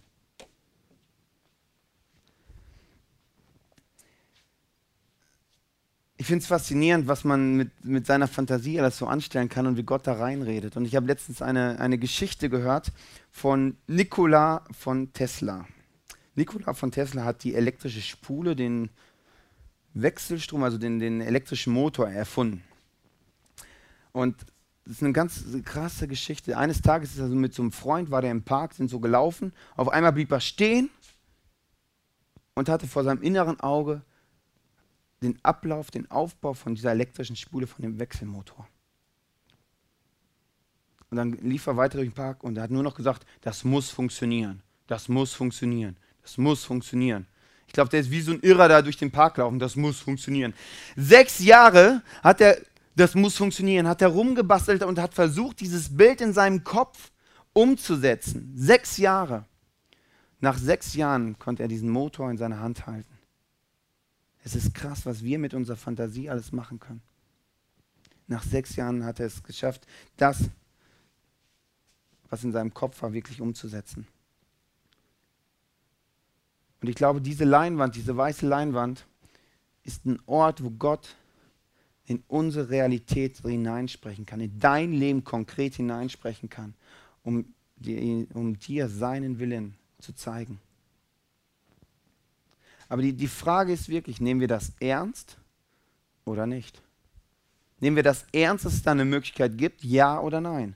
Ich 6.17 6.25
finde 6.25 6.41
es 6.43 6.47
faszinierend, 6.47 7.07
was 7.07 7.23
man 7.23 7.55
mit, 7.55 7.85
mit 7.85 8.05
seiner 8.05 8.27
Fantasie 8.27 8.77
alles 8.77 8.97
so 8.97 9.07
anstellen 9.07 9.47
kann 9.47 9.65
und 9.67 9.77
wie 9.77 9.83
Gott 9.83 10.05
da 10.05 10.13
reinredet. 10.13 10.75
Und 10.75 10.83
ich 10.83 10.95
habe 10.97 11.07
letztens 11.07 11.41
eine, 11.41 11.79
eine 11.79 11.97
Geschichte 11.97 12.49
gehört 12.49 12.91
von 13.31 13.77
Nikola 13.87 14.65
von 14.71 15.13
Tesla. 15.13 15.65
Nikola 16.35 16.73
von 16.73 16.91
Tesla 16.91 17.23
hat 17.23 17.43
die 17.45 17.55
elektrische 17.55 18.01
Spule, 18.01 18.57
den 18.57 18.89
Wechselstrom, 19.93 20.61
also 20.63 20.77
den, 20.77 20.99
den 20.99 21.21
elektrischen 21.21 21.71
Motor 21.71 22.09
erfunden. 22.09 22.63
Und 24.11 24.35
das 24.85 24.97
ist 24.97 25.03
eine 25.03 25.13
ganz 25.13 25.43
krasse 25.65 26.07
Geschichte. 26.07 26.57
Eines 26.57 26.81
Tages 26.81 27.11
ist 27.11 27.19
er 27.19 27.29
so 27.29 27.35
mit 27.35 27.53
so 27.53 27.61
einem 27.61 27.71
Freund, 27.71 28.11
war 28.11 28.21
der 28.21 28.31
im 28.31 28.43
Park, 28.43 28.73
sind 28.73 28.89
so 28.89 28.99
gelaufen. 28.99 29.53
Auf 29.75 29.89
einmal 29.89 30.13
blieb 30.13 30.31
er 30.31 30.39
stehen 30.39 30.89
und 32.55 32.69
hatte 32.69 32.87
vor 32.87 33.03
seinem 33.03 33.21
inneren 33.21 33.59
Auge 33.59 34.01
den 35.21 35.37
Ablauf, 35.43 35.91
den 35.91 36.09
Aufbau 36.09 36.53
von 36.53 36.75
dieser 36.75 36.91
elektrischen 36.91 37.35
Spule 37.35 37.67
von 37.67 37.83
dem 37.83 37.99
Wechselmotor. 37.99 38.67
Und 41.09 41.17
dann 41.17 41.33
lief 41.33 41.67
er 41.67 41.77
weiter 41.77 41.97
durch 41.97 42.09
den 42.09 42.15
Park 42.15 42.43
und 42.43 42.57
er 42.57 42.63
hat 42.63 42.71
nur 42.71 42.83
noch 42.83 42.95
gesagt, 42.95 43.25
das 43.41 43.63
muss 43.63 43.89
funktionieren, 43.89 44.61
das 44.87 45.09
muss 45.09 45.33
funktionieren, 45.33 45.97
das 46.21 46.37
muss 46.37 46.63
funktionieren. 46.63 47.25
Ich 47.67 47.73
glaube, 47.73 47.89
der 47.89 47.99
ist 47.99 48.11
wie 48.11 48.21
so 48.21 48.31
ein 48.31 48.39
Irrer 48.41 48.67
da 48.67 48.81
durch 48.81 48.97
den 48.97 49.11
Park 49.11 49.37
laufen, 49.37 49.59
das 49.59 49.75
muss 49.75 49.99
funktionieren. 49.99 50.53
Sechs 50.95 51.39
Jahre 51.39 52.01
hat 52.23 52.41
er 52.41 52.57
das 52.99 53.15
muss 53.15 53.37
funktionieren, 53.37 53.87
hat 53.87 54.01
er 54.01 54.09
rumgebastelt 54.09 54.83
und 54.83 54.99
hat 54.99 55.13
versucht, 55.13 55.61
dieses 55.61 55.95
Bild 55.95 56.19
in 56.21 56.33
seinem 56.33 56.63
Kopf 56.63 57.11
umzusetzen. 57.53 58.51
Sechs 58.55 58.97
Jahre. 58.97 59.45
Nach 60.41 60.57
sechs 60.57 60.93
Jahren 60.95 61.39
konnte 61.39 61.63
er 61.63 61.69
diesen 61.69 61.89
Motor 61.89 62.29
in 62.29 62.37
seiner 62.37 62.59
Hand 62.59 62.87
halten. 62.87 63.17
Es 64.43 64.55
ist 64.55 64.73
krass, 64.73 65.05
was 65.05 65.23
wir 65.23 65.39
mit 65.39 65.53
unserer 65.53 65.77
Fantasie 65.77 66.29
alles 66.29 66.51
machen 66.51 66.79
können. 66.79 67.01
Nach 68.27 68.43
sechs 68.43 68.75
Jahren 68.75 69.03
hat 69.05 69.19
er 69.19 69.27
es 69.27 69.43
geschafft, 69.43 69.87
das, 70.17 70.49
was 72.29 72.43
in 72.43 72.51
seinem 72.51 72.73
Kopf 72.73 73.01
war, 73.01 73.13
wirklich 73.13 73.41
umzusetzen. 73.41 74.07
Und 76.81 76.89
ich 76.89 76.95
glaube, 76.95 77.21
diese 77.21 77.43
Leinwand, 77.43 77.95
diese 77.95 78.15
weiße 78.15 78.47
Leinwand, 78.47 79.05
ist 79.83 80.05
ein 80.05 80.19
Ort, 80.25 80.63
wo 80.63 80.69
Gott 80.69 81.15
in 82.09 82.23
unsere 82.27 82.69
Realität 82.69 83.37
hineinsprechen 83.37 84.25
kann, 84.25 84.41
in 84.41 84.59
dein 84.59 84.91
Leben 84.93 85.23
konkret 85.23 85.75
hineinsprechen 85.75 86.49
kann, 86.49 86.73
um 87.23 87.45
dir, 87.75 88.25
um 88.33 88.57
dir 88.57 88.89
seinen 88.89 89.37
Willen 89.37 89.75
zu 89.99 90.13
zeigen. 90.13 90.59
Aber 92.87 93.03
die, 93.03 93.13
die 93.13 93.27
Frage 93.27 93.71
ist 93.71 93.89
wirklich, 93.89 94.19
nehmen 94.19 94.41
wir 94.41 94.47
das 94.47 94.73
ernst 94.79 95.37
oder 96.25 96.47
nicht? 96.47 96.81
Nehmen 97.79 97.95
wir 97.95 98.03
das 98.03 98.25
ernst, 98.33 98.65
dass 98.65 98.73
es 98.73 98.81
da 98.81 98.91
eine 98.91 99.05
Möglichkeit 99.05 99.55
gibt, 99.55 99.83
ja 99.83 100.19
oder 100.19 100.41
nein? 100.41 100.75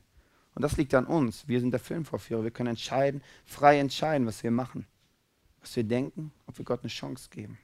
Und 0.53 0.61
das 0.61 0.77
liegt 0.77 0.93
an 0.93 1.07
uns. 1.07 1.47
Wir 1.47 1.59
sind 1.59 1.71
der 1.71 1.79
Filmvorführer. 1.79 2.43
Wir 2.43 2.51
können 2.51 2.69
entscheiden, 2.69 3.23
frei 3.43 3.79
entscheiden, 3.79 4.27
was 4.27 4.43
wir 4.43 4.51
machen, 4.51 4.85
was 5.61 5.75
wir 5.75 5.83
denken, 5.83 6.31
ob 6.45 6.59
wir 6.59 6.65
Gott 6.65 6.81
eine 6.83 6.89
Chance 6.89 7.29
geben. 7.31 7.57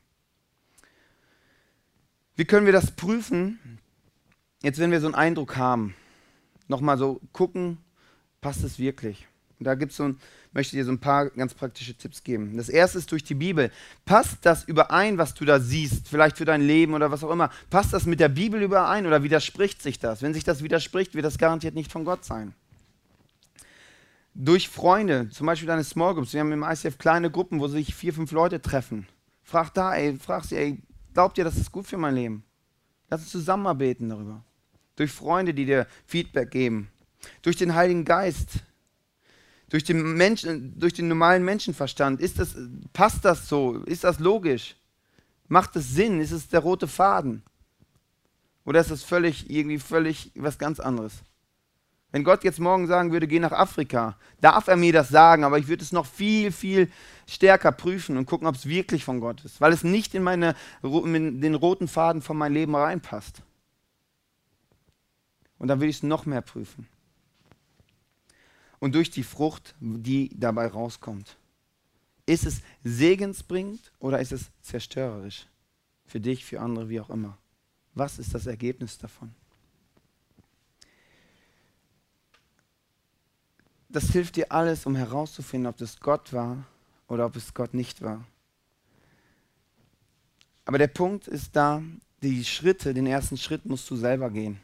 Wie 2.40 2.46
können 2.46 2.66
wir 2.66 2.72
das 2.72 2.92
prüfen? 2.92 3.60
Jetzt, 4.64 4.80
wenn 4.80 4.92
wir 4.92 5.02
so 5.02 5.08
einen 5.08 5.16
Eindruck 5.16 5.58
haben, 5.58 5.94
nochmal 6.70 6.98
so 6.98 7.20
gucken, 7.34 7.80
passt 8.40 8.64
es 8.64 8.80
wirklich? 8.80 9.28
Und 9.60 9.66
da 9.66 9.76
gibt's 9.76 9.98
so 9.98 10.06
ein, 10.06 10.20
möchte 10.54 10.74
ich 10.74 10.80
dir 10.80 10.86
so 10.86 10.92
ein 10.94 11.02
paar 11.02 11.32
ganz 11.32 11.54
praktische 11.54 11.96
Tipps 11.96 12.24
geben. 12.24 12.56
Das 12.56 12.70
erste 12.70 12.98
ist 12.98 13.12
durch 13.12 13.26
die 13.26 13.36
Bibel. 13.36 13.72
Passt 14.06 14.38
das 14.44 14.64
überein, 14.64 15.18
was 15.18 15.34
du 15.34 15.44
da 15.44 15.60
siehst, 15.60 16.08
vielleicht 16.08 16.38
für 16.38 16.46
dein 16.46 16.62
Leben 16.62 16.94
oder 16.94 17.12
was 17.12 17.26
auch 17.26 17.32
immer? 17.32 17.50
Passt 17.70 17.92
das 17.92 18.06
mit 18.06 18.22
der 18.22 18.30
Bibel 18.30 18.62
überein 18.62 19.06
oder 19.06 19.22
widerspricht 19.22 19.82
sich 19.82 20.00
das? 20.00 20.22
Wenn 20.22 20.34
sich 20.34 20.46
das 20.46 20.64
widerspricht, 20.64 21.16
wird 21.16 21.26
das 21.26 21.40
garantiert 21.40 21.76
nicht 21.76 21.92
von 21.92 22.06
Gott 22.06 22.24
sein. 22.24 22.54
Durch 24.34 24.70
Freunde, 24.70 25.30
zum 25.30 25.46
Beispiel 25.46 25.68
deine 25.68 25.84
Small 25.84 26.14
Groups. 26.14 26.32
Wir 26.32 26.40
haben 26.40 26.54
im 26.54 26.64
ICF 26.64 27.00
kleine 27.00 27.32
Gruppen, 27.32 27.60
wo 27.60 27.68
sich 27.68 27.94
vier, 27.94 28.14
fünf 28.14 28.32
Leute 28.32 28.62
treffen. 28.62 29.08
Frag 29.44 29.74
da, 29.74 29.94
ey, 29.94 30.18
frag 30.18 30.46
sie, 30.46 30.56
ey, 30.56 30.82
glaubt 31.14 31.38
ihr, 31.38 31.44
das 31.44 31.58
ist 31.58 31.72
gut 31.72 31.88
für 31.88 31.98
mein 31.98 32.16
Leben? 32.16 32.44
Lass 33.10 33.22
uns 33.22 33.32
zusammenarbeiten 33.32 34.10
darüber. 34.10 34.44
Durch 34.96 35.12
Freunde, 35.12 35.54
die 35.54 35.66
dir 35.66 35.88
Feedback 36.06 36.52
geben. 36.52 36.90
Durch 37.42 37.56
den 37.56 37.76
Heiligen 37.76 38.06
Geist. 38.06 38.60
Durch 39.70 39.84
den, 39.84 40.14
Menschen, 40.14 40.80
durch 40.80 40.94
den 40.94 41.08
normalen 41.08 41.44
Menschenverstand. 41.44 42.22
Ist 42.22 42.40
das, 42.40 42.56
passt 42.94 43.26
das 43.26 43.48
so? 43.48 43.84
Ist 43.84 44.04
das 44.04 44.20
logisch? 44.20 44.76
Macht 45.48 45.76
es 45.76 45.90
Sinn? 45.90 46.22
Ist 46.22 46.32
es 46.32 46.48
der 46.48 46.60
rote 46.60 46.88
Faden? 46.88 47.44
Oder 48.66 48.82
ist 48.82 48.92
es 48.92 49.04
völlig, 49.04 49.50
irgendwie 49.50 49.80
völlig 49.80 50.32
was 50.36 50.58
ganz 50.58 50.80
anderes? 50.80 51.24
Wenn 52.12 52.24
Gott 52.24 52.44
jetzt 52.44 52.60
morgen 52.60 52.88
sagen 52.88 53.12
würde, 53.12 53.28
geh 53.28 53.40
nach 53.40 53.52
Afrika, 53.52 54.18
darf 54.42 54.68
er 54.68 54.76
mir 54.76 54.92
das 54.92 55.10
sagen, 55.10 55.44
aber 55.44 55.60
ich 55.60 55.68
würde 55.68 55.84
es 55.84 55.92
noch 55.92 56.08
viel, 56.08 56.52
viel 56.52 56.92
stärker 57.28 57.72
prüfen 57.72 58.18
und 58.18 58.26
gucken, 58.26 58.48
ob 58.48 58.56
es 58.56 58.66
wirklich 58.66 59.04
von 59.04 59.20
Gott 59.20 59.46
ist, 59.46 59.62
weil 59.62 59.74
es 59.74 59.84
nicht 59.84 60.16
in, 60.16 60.24
meine, 60.24 60.56
in 60.82 61.42
den 61.42 61.54
roten 61.54 61.88
Faden 61.88 62.24
von 62.24 62.36
meinem 62.36 62.54
Leben 62.54 62.76
reinpasst. 62.76 63.44
Und 65.60 65.68
dann 65.68 65.80
würde 65.80 65.90
ich 65.90 65.98
es 65.98 66.04
noch 66.04 66.26
mehr 66.26 66.42
prüfen. 66.42 66.88
Und 68.80 68.96
durch 68.96 69.12
die 69.12 69.24
Frucht, 69.24 69.76
die 69.80 70.32
dabei 70.34 70.68
rauskommt. 70.68 71.38
Ist 72.26 72.46
es 72.46 72.62
segensbringend 72.84 73.92
oder 74.00 74.20
ist 74.20 74.32
es 74.32 74.50
zerstörerisch? 74.62 75.48
Für 76.06 76.20
dich, 76.20 76.46
für 76.46 76.62
andere, 76.62 76.90
wie 76.90 77.02
auch 77.02 77.10
immer. 77.10 77.38
Was 77.94 78.18
ist 78.18 78.34
das 78.34 78.46
Ergebnis 78.48 78.98
davon? 78.98 79.36
Das 83.90 84.12
hilft 84.12 84.36
dir 84.36 84.52
alles, 84.52 84.86
um 84.86 84.96
herauszufinden, 84.96 85.68
ob 85.68 85.78
das 85.78 86.00
Gott 86.00 86.32
war 86.32 86.64
oder 87.08 87.26
ob 87.26 87.36
es 87.36 87.54
Gott 87.54 87.74
nicht 87.74 88.02
war. 88.02 88.24
Aber 90.66 90.78
der 90.78 90.88
Punkt 90.88 91.28
ist 91.28 91.56
da, 91.56 91.82
die 92.22 92.46
Schritte, 92.46 92.94
den 92.94 93.08
ersten 93.08 93.38
Schritt 93.38 93.66
musst 93.66 93.90
du 93.90 93.96
selber 93.96 94.30
gehen. 94.30 94.60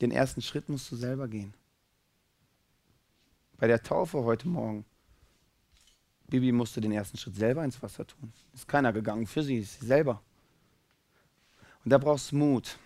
Den 0.00 0.10
ersten 0.10 0.42
Schritt 0.42 0.68
musst 0.68 0.90
du 0.90 0.96
selber 0.96 1.28
gehen. 1.28 1.54
Bei 3.58 3.68
der 3.68 3.82
Taufe 3.82 4.24
heute 4.24 4.48
Morgen, 4.48 4.84
Bibi 6.28 6.50
musste 6.50 6.80
den 6.80 6.92
ersten 6.92 7.16
Schritt 7.16 7.36
selber 7.36 7.64
ins 7.64 7.80
Wasser 7.80 8.06
tun. 8.06 8.32
Ist 8.52 8.66
keiner 8.66 8.92
gegangen 8.92 9.26
für 9.26 9.42
sie, 9.42 9.58
ist 9.58 9.80
sie 9.80 9.86
selber. 9.86 10.20
Und 11.84 11.90
da 11.90 11.98
brauchst 11.98 12.32
du 12.32 12.36
Mut. 12.36 12.76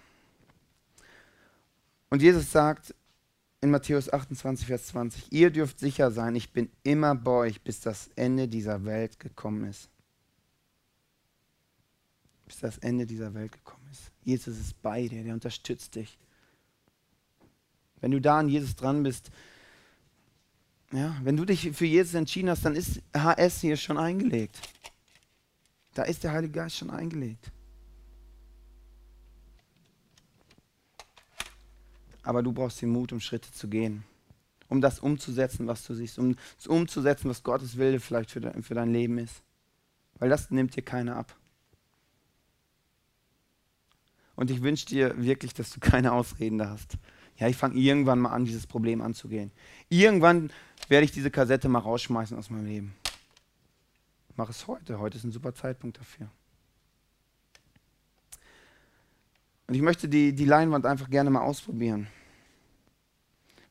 Und 2.10 2.20
Jesus 2.20 2.52
sagt, 2.52 2.94
in 3.62 3.70
Matthäus 3.70 4.10
28, 4.10 4.66
Vers 4.66 4.86
20, 4.88 5.32
ihr 5.32 5.50
dürft 5.50 5.78
sicher 5.78 6.10
sein, 6.10 6.34
ich 6.34 6.52
bin 6.52 6.70
immer 6.82 7.14
bei 7.14 7.30
euch, 7.30 7.60
bis 7.60 7.80
das 7.80 8.08
Ende 8.16 8.48
dieser 8.48 8.84
Welt 8.84 9.20
gekommen 9.20 9.64
ist. 9.64 9.90
Bis 12.46 12.58
das 12.58 12.78
Ende 12.78 13.06
dieser 13.06 13.34
Welt 13.34 13.52
gekommen 13.52 13.86
ist. 13.92 14.10
Jesus 14.24 14.58
ist 14.58 14.80
bei 14.80 15.06
dir, 15.06 15.22
der 15.22 15.34
unterstützt 15.34 15.94
dich. 15.94 16.18
Wenn 18.00 18.12
du 18.12 18.20
da 18.20 18.38
an 18.38 18.48
Jesus 18.48 18.74
dran 18.76 19.02
bist, 19.02 19.30
ja, 20.92 21.14
wenn 21.22 21.36
du 21.36 21.44
dich 21.44 21.70
für 21.72 21.84
Jesus 21.84 22.14
entschieden 22.14 22.50
hast, 22.50 22.64
dann 22.64 22.74
ist 22.74 23.02
HS 23.14 23.60
hier 23.60 23.76
schon 23.76 23.98
eingelegt. 23.98 24.58
Da 25.94 26.04
ist 26.04 26.24
der 26.24 26.32
Heilige 26.32 26.54
Geist 26.54 26.78
schon 26.78 26.90
eingelegt. 26.90 27.52
Aber 32.22 32.42
du 32.42 32.52
brauchst 32.52 32.82
den 32.82 32.90
Mut, 32.90 33.12
um 33.12 33.20
Schritte 33.20 33.52
zu 33.52 33.68
gehen, 33.68 34.04
um 34.68 34.80
das 34.80 34.98
umzusetzen, 35.00 35.66
was 35.66 35.84
du 35.86 35.94
siehst, 35.94 36.18
um 36.18 36.36
das 36.56 36.66
umzusetzen, 36.66 37.28
was 37.30 37.42
Gottes 37.42 37.76
Wille 37.76 38.00
vielleicht 38.00 38.30
für, 38.30 38.40
de, 38.40 38.62
für 38.62 38.74
dein 38.74 38.92
Leben 38.92 39.18
ist. 39.18 39.42
Weil 40.18 40.28
das 40.28 40.50
nimmt 40.50 40.76
dir 40.76 40.82
keiner 40.82 41.16
ab. 41.16 41.34
Und 44.36 44.50
ich 44.50 44.62
wünsche 44.62 44.86
dir 44.86 45.22
wirklich, 45.22 45.54
dass 45.54 45.70
du 45.70 45.80
keine 45.80 46.12
Ausreden 46.12 46.58
da 46.58 46.70
hast. 46.70 46.96
Ja, 47.36 47.48
ich 47.48 47.56
fange 47.56 47.78
irgendwann 47.78 48.18
mal 48.18 48.30
an, 48.30 48.44
dieses 48.44 48.66
Problem 48.66 49.00
anzugehen. 49.00 49.50
Irgendwann 49.88 50.50
werde 50.88 51.04
ich 51.04 51.12
diese 51.12 51.30
Kassette 51.30 51.68
mal 51.68 51.78
rausschmeißen 51.78 52.36
aus 52.36 52.50
meinem 52.50 52.66
Leben. 52.66 52.94
Mach 54.36 54.48
es 54.50 54.66
heute. 54.66 54.98
Heute 54.98 55.18
ist 55.18 55.24
ein 55.24 55.32
super 55.32 55.54
Zeitpunkt 55.54 55.98
dafür. 55.98 56.30
Und 59.70 59.76
ich 59.76 59.82
möchte 59.82 60.08
die, 60.08 60.32
die 60.32 60.46
Leinwand 60.46 60.84
einfach 60.84 61.08
gerne 61.08 61.30
mal 61.30 61.42
ausprobieren. 61.42 62.08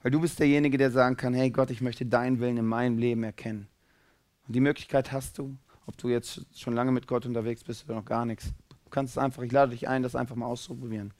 Weil 0.01 0.11
du 0.11 0.21
bist 0.21 0.39
derjenige, 0.39 0.77
der 0.77 0.91
sagen 0.91 1.17
kann, 1.17 1.33
hey 1.33 1.49
Gott, 1.49 1.71
ich 1.71 1.81
möchte 1.81 2.05
deinen 2.05 2.39
Willen 2.39 2.55
in 2.55 2.65
meinem 2.65 2.97
Leben 2.97 3.21
erkennen. 3.21 3.67
Und 4.47 4.55
die 4.55 4.61
Möglichkeit 4.61 5.11
hast 5.11 5.37
du, 5.37 5.57
ob 5.87 5.97
du 5.97 6.07
jetzt 6.07 6.45
schon 6.57 6.73
lange 6.73 6.93
mit 6.93 7.05
Gott 7.05 7.25
unterwegs 7.25 7.65
bist 7.65 7.83
oder 7.83 7.95
noch 7.95 8.05
gar 8.05 8.25
nichts. 8.25 8.53
Du 8.85 8.89
kannst 8.91 9.11
es 9.11 9.17
einfach, 9.17 9.43
ich 9.43 9.51
lade 9.51 9.71
dich 9.71 9.89
ein, 9.89 10.01
das 10.01 10.15
einfach 10.15 10.37
mal 10.37 10.45
auszuprobieren. 10.45 11.13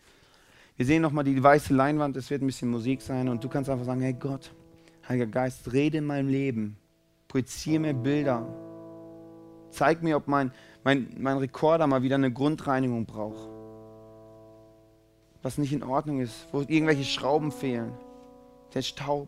Wir 0.78 0.86
sehen 0.86 1.02
nochmal 1.02 1.26
die 1.26 1.44
weiße 1.44 1.74
Leinwand, 1.74 2.16
es 2.16 2.30
wird 2.30 2.42
ein 2.42 2.48
bisschen 2.48 2.70
Musik 2.70 3.02
sein 3.02 3.28
und 3.28 3.44
du 3.44 3.50
kannst 3.50 3.70
einfach 3.70 3.86
sagen, 3.86 4.00
hey 4.00 4.14
Gott, 4.14 4.54
Heiliger 5.10 5.28
Geist, 5.28 5.74
rede 5.74 5.98
in 5.98 6.06
meinem 6.06 6.30
Leben, 6.30 6.78
projiziere 7.28 7.82
mir 7.82 7.94
Bilder, 7.94 8.48
zeig 9.72 10.02
mir, 10.04 10.16
ob 10.16 10.30
mein, 10.30 10.54
mein, 10.86 11.10
mein 11.18 11.38
Rekorder 11.38 11.86
mal 11.86 12.02
wieder 12.02 12.16
eine 12.16 12.32
Grundreinigung 12.32 13.06
braucht. 13.06 13.59
Was 15.42 15.58
nicht 15.58 15.74
in 15.74 15.84
Ordnung 15.84 16.20
ist, 16.20 16.48
wo 16.52 16.62
irgendwelche 16.62 17.06
Schrauben 17.06 17.52
fehlen 17.52 17.94
der 18.74 18.82
Staub. 18.82 19.28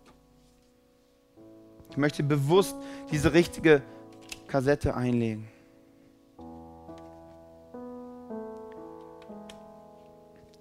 Ich 1.89 1.97
möchte 1.97 2.23
bewusst 2.23 2.75
diese 3.11 3.33
richtige 3.33 3.81
Kassette 4.47 4.95
einlegen. 4.95 5.47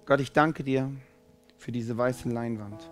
Gott, 0.05 0.19
ich 0.19 0.33
danke 0.33 0.63
dir 0.63 0.91
für 1.57 1.71
diese 1.71 1.97
weiße 1.97 2.27
Leinwand. 2.27 2.89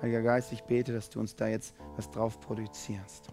Heiliger 0.00 0.22
Geist, 0.22 0.52
ich 0.52 0.62
bete, 0.62 0.92
dass 0.92 1.08
du 1.10 1.18
uns 1.18 1.34
da 1.34 1.48
jetzt 1.48 1.74
was 1.96 2.10
drauf 2.10 2.38
produzierst. 2.40 3.30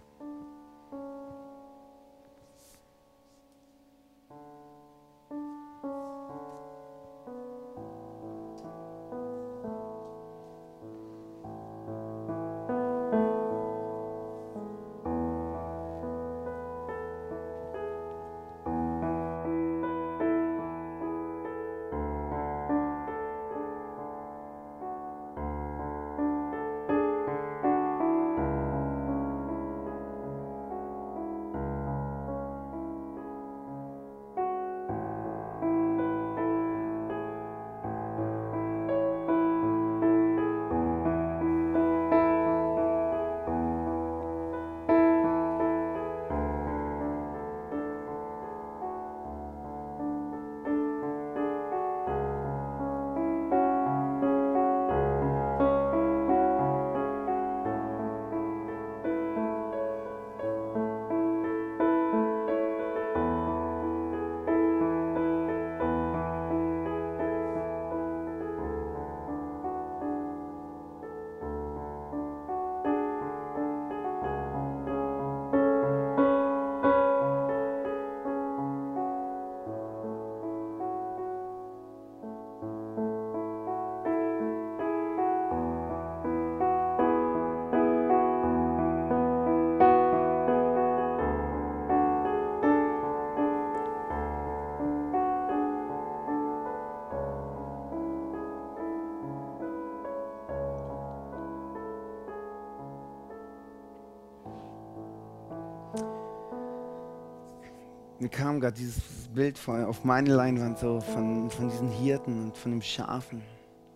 Mir 108.22 108.28
kam 108.28 108.60
gerade 108.60 108.76
dieses 108.76 109.02
Bild 109.34 109.58
auf 109.68 110.04
meine 110.04 110.32
Leinwand 110.32 110.78
so 110.78 111.00
von, 111.00 111.50
von 111.50 111.68
diesen 111.68 111.88
Hirten 111.88 112.44
und 112.44 112.56
von 112.56 112.70
dem 112.70 112.80
Schafen, 112.80 113.42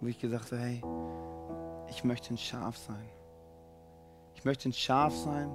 wo 0.00 0.08
ich 0.08 0.18
gesagt 0.18 0.50
habe, 0.50 0.62
hey, 0.62 0.82
ich 1.88 2.02
möchte 2.02 2.34
ein 2.34 2.38
Schaf 2.38 2.76
sein. 2.76 3.08
Ich 4.34 4.44
möchte 4.44 4.68
ein 4.68 4.72
Schaf 4.72 5.14
sein, 5.14 5.48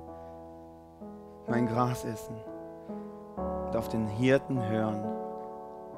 mein 1.47 1.67
Gras 1.67 2.05
essen 2.05 2.35
und 3.67 3.75
auf 3.75 3.89
den 3.89 4.07
Hirten 4.07 4.61
hören, 4.69 5.03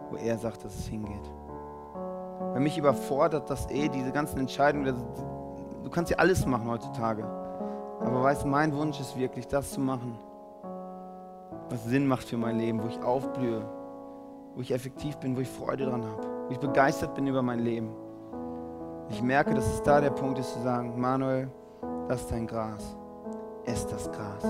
wo 0.09 0.17
er 0.17 0.37
sagt, 0.39 0.65
dass 0.65 0.73
es 0.75 0.87
hingeht. 0.87 1.31
Weil 2.39 2.59
mich 2.59 2.77
überfordert 2.77 3.49
das 3.51 3.69
eh, 3.69 3.87
diese 3.87 4.11
ganzen 4.11 4.39
Entscheidungen. 4.39 4.95
Du 5.83 5.89
kannst 5.91 6.11
ja 6.11 6.17
alles 6.17 6.45
machen 6.45 6.67
heutzutage. 6.67 7.23
Aber 7.23 8.23
weißt, 8.23 8.45
mein 8.45 8.75
Wunsch 8.75 8.99
ist 8.99 9.15
wirklich, 9.15 9.47
das 9.47 9.71
zu 9.71 9.79
machen, 9.79 10.17
was 11.69 11.85
Sinn 11.85 12.07
macht 12.07 12.27
für 12.27 12.37
mein 12.37 12.57
Leben, 12.57 12.81
wo 12.83 12.87
ich 12.87 13.01
aufblühe, 13.01 13.65
wo 14.55 14.61
ich 14.61 14.71
effektiv 14.71 15.17
bin, 15.17 15.35
wo 15.35 15.41
ich 15.41 15.49
Freude 15.49 15.85
dran 15.85 16.03
habe, 16.03 16.21
wo 16.47 16.51
ich 16.51 16.59
begeistert 16.59 17.15
bin 17.15 17.27
über 17.27 17.41
mein 17.41 17.59
Leben. 17.59 17.89
Ich 19.09 19.21
merke, 19.21 19.53
dass 19.53 19.65
es 19.65 19.81
da 19.83 20.01
der 20.01 20.11
Punkt 20.11 20.39
ist 20.39 20.53
zu 20.53 20.61
sagen, 20.61 20.99
Manuel, 20.99 21.49
das 22.07 22.21
ist 22.21 22.31
dein 22.31 22.47
Gras, 22.47 22.97
ess 23.65 23.85
das 23.87 24.11
Gras. 24.11 24.43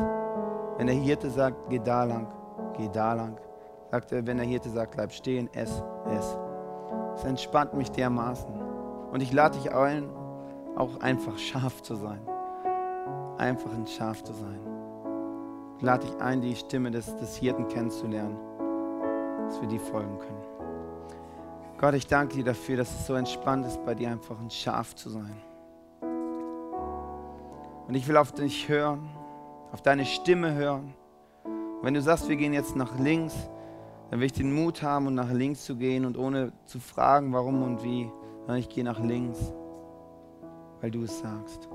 Wenn 0.78 0.88
der 0.88 0.96
Hirte 0.96 1.30
sagt, 1.30 1.70
geh 1.70 1.80
da 1.80 2.04
lang, 2.04 2.28
geh 2.78 2.90
da 2.92 3.14
lang. 3.14 3.38
Sagt 3.92 4.12
er, 4.12 4.26
wenn 4.26 4.38
der 4.38 4.46
Hirte 4.46 4.70
sagt, 4.70 4.96
bleib 4.96 5.12
stehen, 5.12 5.50
ess, 5.54 5.84
ess. 6.10 6.38
Es 7.16 7.24
entspannt 7.26 7.74
mich 7.76 7.92
dermaßen. 7.92 8.52
Und 9.12 9.22
ich 9.22 9.32
lade 9.32 9.58
dich 9.58 9.72
ein, 9.74 10.10
auch 10.76 11.00
einfach 11.02 11.38
scharf 11.38 11.84
zu 11.84 11.96
sein. 11.96 12.22
Einfach 13.38 13.72
ein 13.72 13.86
Schaf 13.86 14.24
zu 14.24 14.34
sein. 14.34 14.73
Ich 15.78 15.84
lade 15.84 16.08
dich 16.08 16.22
ein, 16.22 16.42
die 16.42 16.56
Stimme 16.56 16.92
des, 16.92 17.16
des 17.18 17.36
Hirten 17.36 17.68
kennenzulernen, 17.68 18.38
dass 19.48 19.60
wir 19.60 19.68
die 19.68 19.80
folgen 19.80 20.18
können. 20.20 20.44
Gott, 21.78 21.96
ich 21.96 22.08
danke 22.08 22.36
dir 22.36 22.46
dafür, 22.46 22.78
dass 22.78 22.90
es 22.98 23.08
so 23.08 23.14
entspannt 23.16 23.66
ist, 23.66 23.84
bei 23.84 23.94
dir 23.94 24.10
einfach 24.10 24.40
ein 24.40 24.50
Schaf 24.50 24.96
zu 24.96 25.10
sein. 25.10 25.36
Und 27.88 27.96
ich 27.96 28.08
will 28.08 28.16
auf 28.16 28.32
dich 28.32 28.70
hören, 28.70 29.10
auf 29.74 29.82
deine 29.82 30.06
Stimme 30.06 30.54
hören. 30.54 30.94
Und 31.44 31.84
wenn 31.84 31.94
du 31.94 32.02
sagst, 32.02 32.30
wir 32.30 32.38
gehen 32.38 32.54
jetzt 32.54 32.78
nach 32.78 32.98
links, 32.98 33.36
dann 34.10 34.20
will 34.20 34.28
ich 34.28 34.34
den 34.34 34.54
Mut 34.54 34.82
haben, 34.82 35.08
um 35.08 35.16
nach 35.16 35.32
links 35.32 35.66
zu 35.66 35.76
gehen 35.76 36.06
und 36.06 36.18
ohne 36.18 36.54
zu 36.66 36.80
fragen, 36.80 37.34
warum 37.34 37.64
und 37.64 37.84
wie, 37.84 38.10
sondern 38.42 38.58
ich 38.58 38.70
gehe 38.70 38.84
nach 38.84 39.00
links, 39.00 39.52
weil 40.80 40.92
du 40.92 41.04
es 41.04 41.20
sagst. 41.20 41.68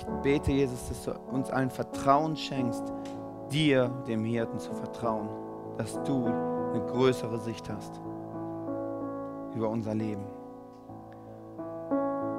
Ich 0.00 0.06
bete, 0.22 0.50
Jesus, 0.50 0.88
dass 0.88 1.04
du 1.04 1.12
uns 1.30 1.50
ein 1.50 1.70
Vertrauen 1.70 2.36
schenkst, 2.36 2.82
dir, 3.50 3.90
dem 4.06 4.24
Hirten, 4.24 4.58
zu 4.58 4.72
vertrauen, 4.72 5.28
dass 5.76 6.02
du 6.04 6.26
eine 6.26 6.82
größere 6.86 7.38
Sicht 7.38 7.68
hast 7.68 8.00
über 9.54 9.68
unser 9.68 9.94
Leben. 9.94 10.24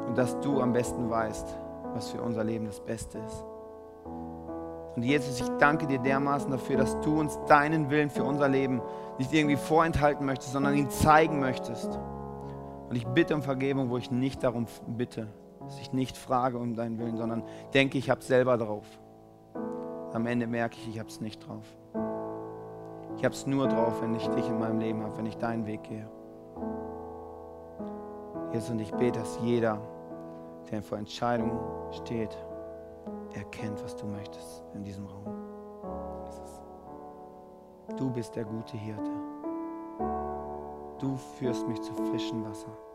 Und 0.08 0.17
dass 0.17 0.39
du 0.39 0.60
am 0.60 0.74
besten 0.74 1.10
weißt, 1.10 1.56
was 1.93 2.10
für 2.10 2.21
unser 2.21 2.43
Leben 2.43 2.65
das 2.65 2.80
Beste 2.80 3.19
ist. 3.19 3.45
Und 4.95 5.04
Jesus, 5.04 5.39
ich 5.39 5.50
danke 5.58 5.88
dir 5.88 6.00
dermaßen 6.00 6.52
dafür, 6.52 6.78
dass 6.78 7.00
du 7.02 7.19
uns 7.19 7.38
deinen 7.47 7.89
Willen 7.89 8.10
für 8.10 8.24
unser 8.24 8.50
Leben 8.50 8.82
nicht 9.19 9.32
irgendwie 9.34 9.56
vorenthalten 9.56 10.26
möchtest, 10.26 10.54
sondern 10.54 10.76
ihn 10.76 10.89
zeigen 10.89 11.39
möchtest. 11.39 11.97
Und 12.89 12.95
ich 12.95 13.08
bitte 13.08 13.36
um 13.36 13.41
Vergebung, 13.41 13.89
wo 13.89 13.97
ich 13.97 14.12
nicht 14.12 14.43
darum 14.43 14.65
bitte, 14.88 15.28
dass 15.71 15.79
ich 15.79 15.93
nicht 15.93 16.17
frage 16.17 16.57
um 16.57 16.75
deinen 16.75 16.99
Willen, 16.99 17.15
sondern 17.15 17.43
denke, 17.73 17.97
ich 17.97 18.10
habe 18.10 18.19
es 18.19 18.27
selber 18.27 18.57
drauf. 18.57 18.86
Am 20.12 20.25
Ende 20.25 20.45
merke 20.45 20.75
ich, 20.75 20.89
ich 20.89 20.99
habe 20.99 21.07
es 21.07 21.21
nicht 21.21 21.47
drauf. 21.47 21.63
Ich 23.15 23.23
habe 23.23 23.34
es 23.34 23.47
nur 23.47 23.69
drauf, 23.69 24.01
wenn 24.01 24.13
ich 24.13 24.27
dich 24.27 24.49
in 24.49 24.60
meinem 24.60 24.79
Leben 24.79 25.01
habe, 25.01 25.17
wenn 25.17 25.25
ich 25.25 25.38
deinen 25.38 25.65
Weg 25.65 25.84
gehe. 25.84 26.10
Jesus, 28.51 28.69
und 28.69 28.79
ich 28.79 28.91
bete, 28.91 29.19
dass 29.19 29.39
jeder, 29.41 29.79
der 30.69 30.81
vor 30.81 30.97
Entscheidungen 30.97 31.57
steht, 31.93 32.38
erkennt, 33.34 33.81
was 33.81 33.95
du 33.95 34.07
möchtest 34.07 34.65
in 34.73 34.84
diesem 34.84 35.05
Raum. 35.05 35.23
Du 37.97 38.10
bist 38.10 38.36
der 38.36 38.43
gute 38.43 38.75
Hirte. 38.75 39.12
Du 40.99 41.15
führst 41.15 41.65
mich 41.65 41.81
zu 41.81 41.93
frischem 41.93 42.43
Wasser. 42.43 42.90